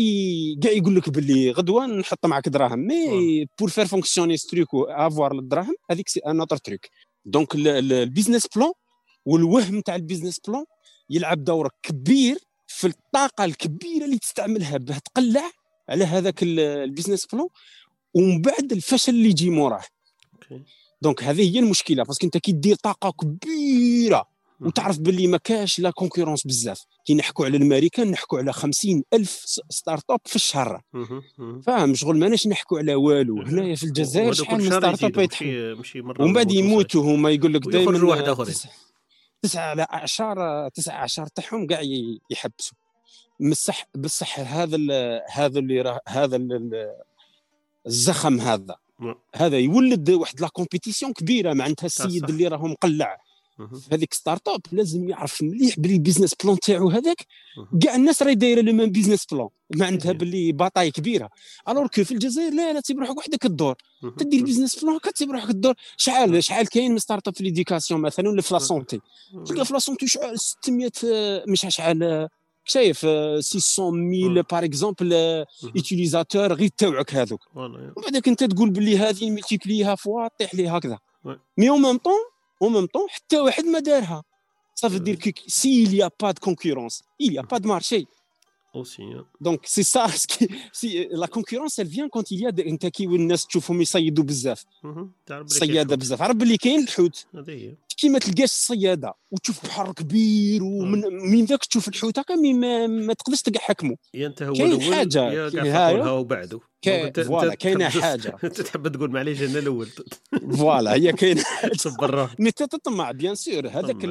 كاع 0.62 0.72
يقول 0.72 0.96
لك 0.96 1.10
باللي 1.10 1.50
غدوة 1.50 1.86
نحط 1.86 2.26
معك 2.26 2.48
دراهم. 2.48 2.78
mais 2.78 3.46
pour 3.58 3.68
faire 3.68 3.86
fonctionner 3.86 4.36
ce 4.36 4.47
truc 4.47 4.68
avoir 4.74 5.38
الدراهم 5.38 5.74
هذيك 5.90 6.08
c'est 6.08 6.20
un 6.20 6.40
autre 6.40 6.56
truc 6.56 6.90
donc 7.24 7.54
ال 7.54 7.65
business 7.65 8.46
plan 8.56 8.72
والوهم 9.26 9.80
تاع 9.80 9.94
ال 9.96 10.01
business 10.01 10.40
plan 10.48 10.64
يلعب 11.10 11.44
دور 11.44 11.68
كبير 11.82 12.38
في 12.66 12.86
الطاقة 12.86 13.44
الكبيرة 13.44 14.04
اللي 14.04 14.18
تستعملها 14.18 14.78
باه 14.78 14.98
تقلع 14.98 15.50
على 15.88 16.04
هذاك 16.04 16.42
ال 16.42 16.52
business 16.52 17.26
plan 17.26 17.48
ومن 18.14 18.42
بعد 18.42 18.72
الفشل 18.72 19.12
اللي 19.14 19.28
يجي 19.28 19.50
موراه. 19.50 19.82
donc 21.02 21.22
هذه 21.24 21.54
هي 21.54 21.58
المشكلة 21.58 22.04
parce 22.04 22.18
que 22.18 22.26
أنت 22.26 22.36
كي 22.36 22.52
دير 22.52 22.76
طاقة 22.76 23.10
كبيرة 23.10 24.31
وتعرف 24.66 24.98
باللي 24.98 25.26
ما 25.26 25.38
كاش 25.38 25.78
la 25.78 25.90
concurrence 25.90 26.46
بزاف. 26.46 26.84
كي 27.04 27.14
نحكوا 27.14 27.44
على 27.44 27.56
الامريكان 27.56 28.10
نحكوا 28.10 28.38
على 28.38 28.52
خمسين 28.52 29.04
ألف 29.12 29.44
startup 29.70 30.20
في 30.24 30.36
الشهر. 30.36 30.82
فاهم؟ 31.66 31.94
شغل 31.94 32.18
ماناش 32.18 32.46
نحكوا 32.46 32.78
على 32.78 32.94
والو. 32.94 33.42
هنايا 33.42 33.74
في 33.74 33.84
الجزائر 33.84 34.32
شحال 34.32 34.62
من 34.62 34.70
startup 34.70 35.28
ومن 36.20 36.32
بعد 36.32 36.52
يموتوا 36.52 37.02
هما 37.02 37.30
يقول 37.30 37.54
لك 37.54 37.62
دائما 37.68 38.04
واحد 38.04 38.22
اخر 38.22 38.48
تسعة 39.42 39.70
على 39.70 39.86
عشر 39.90 40.68
تسعة 40.68 40.96
عشر 40.96 41.26
تاعهم 41.26 41.66
كاع 41.66 41.80
يحبسوا. 42.30 42.76
بصح 43.40 43.86
بصح 43.94 44.40
هذا 44.40 44.76
ال 44.76 45.20
هذا 45.30 45.58
اللي 45.58 46.00
هذا 46.08 46.38
الزخم 47.86 48.40
هذا. 48.40 48.76
هذا 49.34 49.58
يولد 49.58 50.10
واحد 50.10 50.40
la 50.40 50.48
compétition 50.48 51.12
كبيرة 51.12 51.52
معناتها 51.52 51.86
السيد 51.86 52.30
اللي 52.30 52.48
راه 52.48 52.66
مقلع. 52.66 53.18
هذيك 53.92 54.14
startup 54.14 54.60
لازم 54.72 55.08
يعرف 55.08 55.42
مليح 55.42 55.78
بلي 55.78 55.94
ال 55.94 55.99
business 55.99 56.34
plan 56.44 56.60
تاعو 56.60 56.90
هذاك. 56.90 57.26
كاع 57.82 57.94
الناس 57.94 58.22
راهي 58.22 58.34
دايرة 58.34 58.60
le 58.60 58.72
même 58.72 58.90
business 58.90 59.26
plan 59.32 59.48
معناتها 59.76 60.12
باللي 60.12 60.52
bataille 60.52 60.90
كبيرة. 60.90 61.30
Alors 61.68 61.86
que 61.86 62.04
في 62.04 62.12
الجزائر 62.12 62.54
لا 62.54 62.72
لا 62.72 62.80
تسيب 62.80 62.98
روحك 62.98 63.18
وحدك 63.18 63.46
الدور. 63.46 63.74
تدي 64.18 64.36
ال 64.38 64.43
business 64.43 64.84
plan 64.84 64.98
كتسيب 64.98 65.30
روحك 65.30 65.50
الدور. 65.50 65.74
شحال 65.96 66.44
شحال 66.44 66.68
كاين 66.68 66.92
من 66.92 66.98
startup 66.98 67.34
في 67.34 67.44
l'éducation 67.44 68.00
مثلا 68.00 68.28
ولا 68.28 68.42
في 68.42 68.54
la 68.54 68.60
santé 68.60 69.00
تلقى 69.46 69.64
في 69.64 69.72
la 69.72 69.78
santé 69.78 70.06
شحال 70.06 70.40
600 70.40 70.90
مش 71.48 71.66
شحال 71.68 72.28
شايف 72.64 73.06
600 73.40 73.90
mille 73.90 74.42
par 74.42 74.64
exemple 74.64 75.12
utilisateurs 75.74 76.52
غير 76.52 76.68
تاوعك 76.68 77.14
هذوك. 77.14 77.40
وبعدك 77.96 78.28
انت 78.28 78.44
تقول 78.44 78.70
باللي 78.70 78.98
هذه 78.98 79.30
multiplie 79.30 79.94
ها 79.94 80.01
fois 80.01 80.28
طيح 80.38 80.54
لي 80.54 80.68
هكذا. 80.68 80.98
مي 81.58 81.70
أو 81.70 81.76
ميم 81.76 81.96
طون 81.96 82.12
أو 82.62 82.68
ميم 82.68 82.86
طون 82.86 83.06
حتى 83.08 83.40
واحد 83.40 83.64
ما 83.64 83.78
دارها. 83.78 84.22
Ça 84.74 84.88
veut 84.88 85.00
dire 85.00 85.18
que 85.18 85.30
s'il 85.46 85.90
n'y 85.90 86.02
a 86.02 86.10
pas 86.10 86.32
de 86.32 86.40
concurrence, 86.40 87.02
il 87.18 87.30
n'y 87.30 87.38
a 87.38 87.46
pas 87.52 87.60
de 87.60 87.68
marché. 87.68 88.06
Aussi. 88.74 89.02
Donc 89.40 89.60
c'est 89.64 89.88
ça, 89.94 90.08
ce 90.08 90.26
qui, 90.26 90.48
si, 90.72 91.06
la 91.10 91.28
concurrence 91.36 91.78
elle 91.78 91.88
vient 91.88 92.08
quand 92.08 92.30
il 92.30 92.40
y 92.40 92.46
a 92.46 92.52
انت 92.66 92.86
كي 92.86 93.04
الناس 93.04 93.46
تشوفهم 93.46 93.82
يصيدوا 93.82 94.24
بزاف. 94.24 94.64
صيادة 95.46 95.96
بزاف، 95.96 96.22
عرف 96.22 96.36
باللي 96.36 96.56
كاين 96.56 96.80
الحوت. 96.82 97.26
كي 97.96 98.08
ما 98.08 98.18
تلقاش 98.18 98.44
الصيادة 98.44 99.14
وتشوف 99.30 99.66
بحر 99.66 99.92
كبير 99.92 100.64
ومن 100.64 101.00
من 101.32 101.44
ذاك 101.44 101.64
تشوف 101.64 101.88
الحوت 101.88 102.18
هكا 102.18 102.34
ما, 102.34 102.86
ما 102.86 103.14
تقدرش 103.14 103.42
تحكمه 103.42 103.96
يا 104.14 104.26
أنت 104.26 104.42
هو 104.42 104.52
كاين 104.52 104.94
حاجة. 104.94 105.32
يا 105.32 105.50
كاع 105.50 106.10
وبعده 106.10 106.60
كاينة 107.58 107.88
حاجة. 107.88 108.36
أنت 108.44 108.60
تحب 108.60 108.88
تقول 108.88 109.10
معليش 109.10 109.42
أنا 109.42 109.58
الأول. 109.58 109.88
Voilà 110.56 110.94
هي 110.94 111.12
كاينة. 111.20 111.44
صبر 111.76 112.30
mais 112.38 112.50
تطمع 112.72 113.10
bien 113.10 113.34
sûr 113.34 113.68
هذاك 113.68 114.04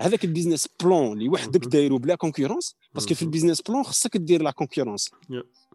هذاك 0.00 0.24
ال 0.24 0.29
business 0.29 0.68
plan 0.82 1.12
اللي 1.12 1.28
وحدك 1.28 1.66
دايرو 1.66 1.98
بلا 1.98 2.14
concurrence 2.14 2.76
parce 2.94 3.07
que 3.07 3.14
في 3.14 3.22
ال 3.22 3.26
business 3.26 3.60
plan 3.62 3.82
خصك 3.82 4.16
دير 4.16 4.42
la 4.42 4.50
concurrence. 4.50 5.10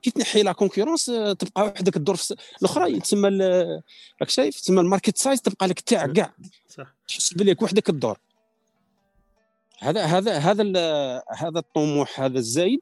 كي 0.02 0.12
تنحي 0.12 0.44
la 0.44 0.52
concurrence 0.52 1.06
تبقى 1.39 1.63
وحدك 1.63 1.98
الدور 1.98 2.18
الأخرى 2.62 3.00
تسمى 3.00 3.30
راك 4.22 4.30
شايف؟ 4.30 4.60
تسمى 4.60 4.82
ال 4.82 4.87
market 4.87 5.18
size 5.18 5.42
تبقى 5.42 5.68
لك 5.68 5.80
تاعك 5.80 6.12
كاع. 6.12 6.34
صح. 6.70 6.96
تحس 7.08 7.34
بلي 7.34 7.56
وحدك 7.62 7.89
الدور. 7.89 8.18
هذا 9.80 10.04
هذا 10.06 10.38
هذا 10.38 10.63
هذا 11.38 11.60
الطموح 11.60 12.22
هذا 12.22 12.39
الزايد 12.39 12.80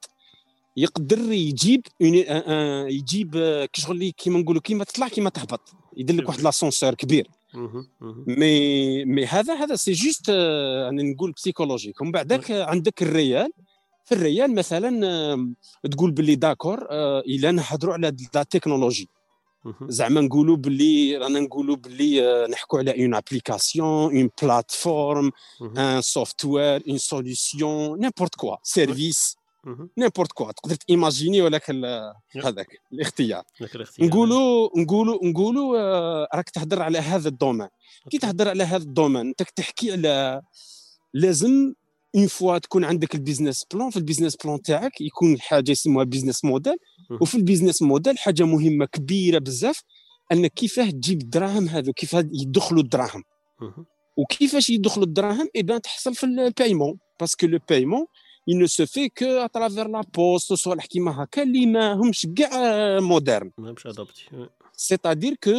يقدر 0.78 1.32
يجيب 1.32 1.82
يجيب 2.90 3.38
كشغل 3.74 4.10
كيما 4.10 4.40
نقولوا 4.40 4.62
كيما 4.62 4.84
تطلع 4.84 5.08
كيما 5.08 5.30
تهبط. 5.30 5.87
يدير 5.98 6.16
لك 6.16 6.28
واحد 6.30 6.42
l'ascenseur 6.42 6.94
كبير. 6.94 7.28
مي 8.28 9.06
مي 9.06 9.26
هذا 9.26 9.54
هذا 9.54 9.76
c'est 9.76 9.92
juste 9.92 10.30
أنا 10.90 11.04
نقول 11.04 11.32
psychologique 11.32 12.02
ومن 12.02 12.12
بعدك 12.12 12.52
عندك 12.52 13.02
ال 13.02 13.10
réel. 13.10 13.52
في 14.06 14.16
ال 14.16 14.24
réel 14.24 14.56
مثلا 14.56 15.56
تقول 15.92 16.12
باللي 16.12 16.36
d'accord 16.36 16.88
إلا 17.20 17.52
نهضروا 17.52 17.94
على 17.94 18.16
la 18.36 18.44
technologie 18.44 19.10
زعما 19.82 20.22
نقولوا 20.22 20.58
باللي 20.58 21.18
رانا 21.18 21.40
نقولوا 21.40 21.76
باللي 21.76 22.48
نحكوا 22.52 22.80
على 22.80 23.04
une 23.04 23.16
application 23.16 24.18
une 24.18 24.30
plateforme 24.42 25.32
un 25.78 26.02
software 26.02 26.84
une 26.90 26.98
solution 26.98 28.00
n'importe 28.00 28.36
quoi 28.36 28.56
service 28.64 29.38
n'importe 29.98 30.32
quoi 30.32 30.52
تقدر 30.52 30.76
ت 30.76 30.83
imaginer 30.83 31.42
ولك 31.42 31.70
هذاك 32.46 32.68
الاختيار. 32.94 33.44
نقولوا 34.00 34.70
نقولوا 34.78 35.26
نقولوا 35.26 35.78
راك 36.36 36.50
تهضر 36.50 36.82
على 36.82 36.98
هذا 36.98 37.30
ال 37.30 37.34
domaine. 37.34 37.68
كي 38.10 38.18
تهضر 38.18 38.50
على 38.50 38.64
هذا 38.64 38.84
ال 38.84 38.89
domaine 38.89 39.28
انت 39.28 39.44
تحكي 39.56 39.92
على 39.92 40.42
لازم 41.14 41.74
une 42.16 42.28
fois 42.28 42.58
تكون 42.58 42.86
عندك 42.86 43.16
ال 43.16 43.21
business 43.21 43.66
plan 43.74 43.90
في 43.90 43.98
ال 43.98 44.02
business 44.02 44.36
plan 44.36 44.62
تاعك 44.62 45.02
يكون 45.02 45.40
حاجة 45.42 45.72
يسموها 45.72 46.06
business 46.06 46.46
model 46.46 46.78
وفي 47.22 47.36
ال 47.36 47.41
business 47.41 47.82
model 47.82 48.18
حاجة 48.18 48.44
مهمة 48.44 48.86
كبيرة 48.86 49.40
بزاف 49.40 49.82
انك 50.32 50.54
كيفاه 50.54 50.90
تجيب 50.90 51.22
الدراهم 51.22 51.68
هذو 51.68 51.94
كيفاه 51.94 52.30
يدخلوا 52.34 52.82
الدراهم. 52.82 53.24
وكيفاش 54.18 54.70
يدخلوا 54.70 55.06
الدراهم؟ 55.06 55.50
Eh 55.56 55.64
ben 55.64 55.82
تحصل 55.82 56.16
في 56.16 56.24
ال 56.24 56.32
paiement 56.32 56.98
parce 57.20 57.37
que 57.37 57.48
le 57.48 57.60
paiement 57.70 58.06
il 58.50 58.58
ne 58.58 58.66
se 58.66 58.86
fait 58.86 59.10
que 59.10 59.30
à 59.46 59.50
travers 59.50 59.90
la 59.90 60.04
poste 60.04 60.54
صوالح 60.54 60.86
كيما 60.86 61.24
هكا 61.24 61.44
اللي 61.44 61.66
ما 61.66 61.94
همش 61.94 62.28
كاع 62.36 63.00
modernes 63.00 63.52
مش 63.58 63.88
adapté 63.88 64.26
c'est-à-dire 64.74 65.36
que 65.44 65.52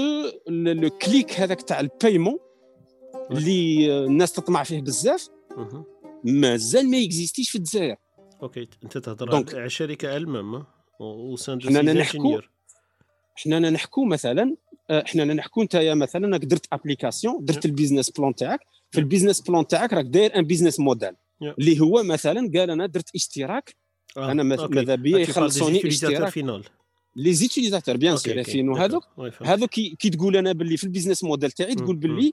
le 0.48 0.90
clic 0.90 1.40
هذاك 1.40 1.62
تاع 1.62 1.80
ال 1.80 1.87
paiement 1.87 2.38
اللي 3.30 3.88
الناس 4.04 4.32
تطمع 4.32 4.62
فيه 4.62 4.80
بزاف 4.80 5.28
مازال 6.24 6.90
ما 6.90 6.96
ي 6.96 7.02
existe 7.02 7.38
ش 7.38 7.50
في 7.50 7.58
الجزائر 7.58 7.96
okay 8.42 8.68
انت 8.84 8.98
تهضر 8.98 9.56
على 9.58 9.70
شركه 9.70 10.16
المام 10.16 10.64
وسان 11.00 11.62
حنا 11.62 11.92
نحكو 11.92 12.40
حنا 13.36 13.70
نحكو 13.70 14.04
مثلا 14.04 14.56
حنا 14.90 15.24
نحكو 15.24 15.62
انت 15.62 15.76
مثلا 15.76 16.36
درت 16.36 16.66
application 16.72 17.44
درت 17.44 17.64
ال 17.64 17.69
business 17.69 18.10
plan 18.10 18.34
تاعك 18.34 18.60
في 18.90 19.00
ال 19.00 19.05
business 19.05 19.40
plan 19.40 19.66
تاعك 19.66 19.92
راك 19.92 20.04
داير 20.04 20.38
un 20.38 20.44
business 20.44 20.80
model 20.80 21.12
اللي 21.42 21.80
هو 21.80 22.02
مثلا 22.02 22.50
قال 22.54 22.70
أنا 22.70 22.86
درت 22.86 23.10
اشتراك 23.14 23.76
آه. 24.16 24.32
أنا 24.32 24.42
ماذا 24.42 24.94
بيا 24.94 25.18
يخلصوني 25.18 25.88
اشتراك. 25.88 26.28
final 26.28 26.64
les 27.16 27.32
utilisateurs 27.32 27.96
bien 27.96 28.16
sûr 28.16 28.42
fin 28.42 28.76
هذوك 28.76 29.04
هذوك 29.42 29.70
كي 29.70 30.10
تقول 30.10 30.36
أنا 30.36 30.52
باللي 30.52 30.76
في 30.76 30.84
ال 30.84 30.89
business 30.89 31.24
model 31.24 31.50
تاعي 31.50 31.74
تقول 31.74 31.96
باللي 31.96 32.32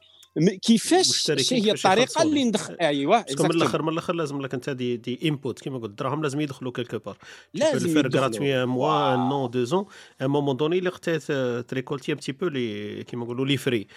كيفاش 0.61 1.31
هي 1.31 1.71
الطريقة 1.71 2.21
اللي 2.21 2.43
ندخل 2.43 2.77
ايوا 2.81 3.23
من 3.39 3.51
الآخر 3.51 3.81
من 3.81 3.89
الأخر 3.89 4.13
لازم 4.13 4.41
لك 4.41 4.53
أنت 4.53 4.69
des 4.69 4.97
des 4.97 5.19
inputs 5.23 5.59
كيما 5.59 5.77
قلت 5.77 5.89
الدراهم 5.89 6.23
لازم 6.23 6.39
يدخلوا 6.39 6.71
quelque 6.71 6.99
part 6.99 7.17
لازم 7.53 7.93
faire 7.93 8.17
gratuit 8.17 8.63
un 8.63 8.67
mois 8.67 9.15
ou 9.15 9.47
deux 9.47 9.63
ans 9.63 9.85
un 10.21 10.27
moment 10.27 10.57
donné 10.57 10.77
اللي 10.77 10.89
quitte 10.89 11.31
à 11.69 11.74
récolter 11.74 12.11
un 12.11 12.17
petit 12.17 12.31
peu 12.31 12.47
les 12.47 13.03
كيما 13.03 13.23
نقولوا 13.25 13.45
les 13.45 13.57
frais 13.57 13.87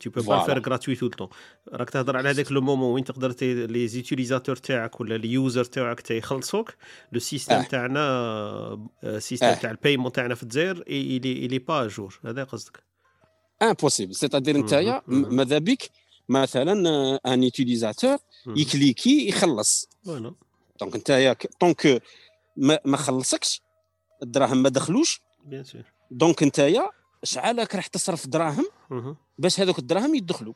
tu 0.00 0.10
peux 0.10 0.22
pas 0.22 0.38
faire 0.38 0.58
gratuit 0.66 0.94
tout 0.94 1.06
le 1.06 1.12
temps 1.12 1.28
راك 1.72 1.90
تهضر 1.90 2.16
على 2.16 2.28
هذاك 2.28 2.52
le 2.52 2.60
moment 2.60 2.94
وين 2.94 3.04
تقدر 3.04 3.34
les 3.42 3.88
utilisateurs 3.88 4.56
تاعك 4.56 5.00
ولا 5.00 5.16
ال 5.16 5.26
user 5.26 5.64
تاعك 5.64 6.10
يخلصوك 6.10 6.74
Le 7.12 7.20
système 7.20 7.62
تاعنا 7.62 8.88
système 9.18 9.54
تاع 9.54 9.70
ال 9.70 9.75
paiement 9.75 10.12
تاعنا 10.12 10.34
في 10.34 10.42
الجزائر 10.42 10.84
il 10.88 11.46
est 11.46 11.53
il 11.53 11.58
est 11.58 11.86
pas 11.86 11.99
à 11.99 12.03
jour 12.03 12.20
هذا 12.24 12.44
قصدك. 12.44 12.95
Impossible 13.62 14.14
c'est-à-dire 14.14 14.56
نتايا 14.56 15.02
ماذا 15.06 15.58
بك 15.58 15.90
مثلا 16.28 16.72
un 17.26 17.42
utilisateur 17.42 18.18
ي 18.46 18.56
cliquer 18.56 19.28
يخلص 19.28 19.88
donc 20.80 20.96
نتايا 20.96 21.36
tant 21.60 21.84
que 21.84 22.02
ما, 22.56 22.78
ما 22.84 22.96
خلصكش 22.96 23.62
الدراهم 24.22 24.62
ما 24.62 24.68
دخلوش 24.68 25.20
bien 25.44 25.64
sûr 25.64 25.82
donc 26.10 26.42
نتايا 26.42 26.90
شعالك 27.22 27.74
راح 27.74 27.86
تصرف 27.86 28.26
دراهم. 28.26 28.66
باش 29.38 29.60
هذوك 29.60 29.78
الدراهم 29.78 30.14
يدخلوا 30.14 30.54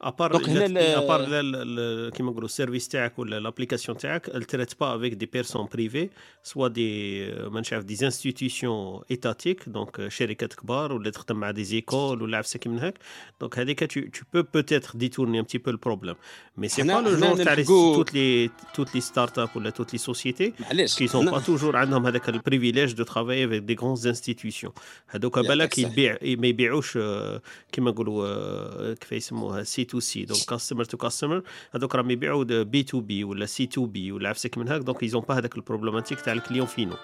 à 0.00 0.06
part 0.06 0.32
donc 0.32 0.48
هنا 0.48 0.66
ال- 0.66 0.78
à 0.78 1.04
part 1.04 2.10
كيما 2.10 2.30
نقولوا 2.30 2.44
ال 2.48 2.53
service 2.53 2.88
تاعك 2.88 3.18
ولا 3.18 3.40
l'application 3.40 3.98
تاعك 3.98 4.30
elle 4.30 4.46
traite 4.46 4.74
pas 4.74 4.92
avec 4.92 5.16
des 5.18 5.26
personnes 5.26 5.68
privées 5.68 6.10
soit 6.52 6.68
des 6.68 7.48
ما 7.48 7.62
نعرف 7.72 7.84
des 7.84 8.06
institutions 8.06 9.00
étatiques 9.10 9.68
donc 9.68 10.08
شركات 10.08 10.54
كبار 10.54 10.92
ولا 10.92 11.10
تخدم 11.10 11.36
مع 11.36 11.50
des 11.50 11.64
écoles 11.64 12.22
ولا 12.22 12.38
عفسه 12.38 12.58
كيما 12.58 12.88
هكا 12.88 12.98
donc 13.40 13.58
هذيك 13.58 13.84
tu 13.84 13.96
tu 14.16 14.22
peux 14.34 14.44
peut-être 14.56 14.96
détourner 14.96 15.38
un 15.38 15.44
petit 15.44 15.58
peu 15.58 15.70
le 15.72 15.78
problème. 15.88 16.16
Mais 16.60 16.68
c'est 16.68 16.82
حنا- 16.82 16.94
pas 17.00 17.02
le 17.02 17.16
حنا 17.16 17.34
genre 17.34 17.36
تاع 17.44 17.54
les- 17.54 17.58
نلحقوا- 17.58 17.96
toutes 17.96 18.12
les 18.14 18.50
toutes 18.76 18.92
les 18.94 19.00
startups 19.00 19.56
ولا 19.56 19.70
toutes 19.70 19.92
les 19.94 20.02
sociétés 20.12 20.52
معليش 20.60 20.94
qui 20.96 21.08
sont 21.08 21.14
حنا- 21.14 21.32
pas 21.40 21.42
toujours 21.44 21.74
عندهم 21.74 22.06
هذاك 22.06 22.28
ال 22.28 22.34
privilège 22.34 22.92
de 22.92 23.04
travailler 23.04 23.44
avec 23.48 23.64
des 23.70 23.74
grandes 23.80 24.06
institutions. 24.06 24.72
هذوك 25.08 25.36
يعطيك 25.36 25.48
بالك 25.50 25.72
الصحة. 25.78 25.92
يبيع 25.92 26.18
ما 26.22 26.46
يبيعوش 26.46 26.96
آه، 26.96 27.42
كيما 27.72 27.90
نقولوا 27.90 28.26
آه، 28.26 28.94
كيف 28.94 29.12
يسموها 29.12 29.62
C 29.62 29.84
to 29.84 30.00
C 30.00 30.24
donc 30.24 30.40
customer 30.48 30.84
to 30.84 30.96
customer 30.96 31.42
هذوك 31.74 31.94
راهم 31.94 32.10
يبيعوا 32.10 32.44
B 32.62 32.82
to 32.82 33.00
B 33.00 33.24
ولا 33.24 33.46
C 33.46 33.66
to 33.66 33.86
B 33.86 34.12
ولا 34.12 34.28
عفسة 34.28 34.58
كيما 34.58 34.68
هاك 34.68 34.80
donc 34.80 35.02
ils 35.02 35.12
ont 35.12 35.22
pas 35.28 35.38
هذاك 35.38 35.56
ال 35.56 35.61
problématique 35.61 36.20
تاع 36.20 36.32
ال 36.32 36.37
client 36.37 36.66
final 36.66 36.96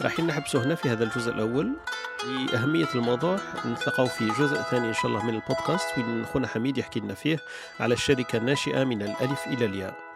رايحين 0.00 0.26
نحبسوا 0.26 0.60
هنا 0.64 0.74
في 0.74 0.88
هذا 0.88 1.04
الجزء 1.04 1.32
الأول 1.32 1.72
لأهمية 2.26 2.88
الموضوع. 2.94 3.38
نتلقاو 3.66 4.06
في 4.06 4.26
جزء 4.26 4.56
ثاني 4.56 4.88
إن 4.88 4.94
شاء 4.94 5.06
الله 5.06 5.26
من 5.26 5.34
البودكاست 5.34 5.98
وين 5.98 6.26
خونا 6.26 6.48
حميد 6.48 6.78
يحكي 6.78 7.00
لنا 7.00 7.14
فيه 7.14 7.38
على 7.80 7.94
الشركة 7.94 8.36
الناشئة 8.36 8.84
من 8.84 9.02
الألف 9.02 9.46
إلى 9.46 9.64
الياء. 9.64 10.15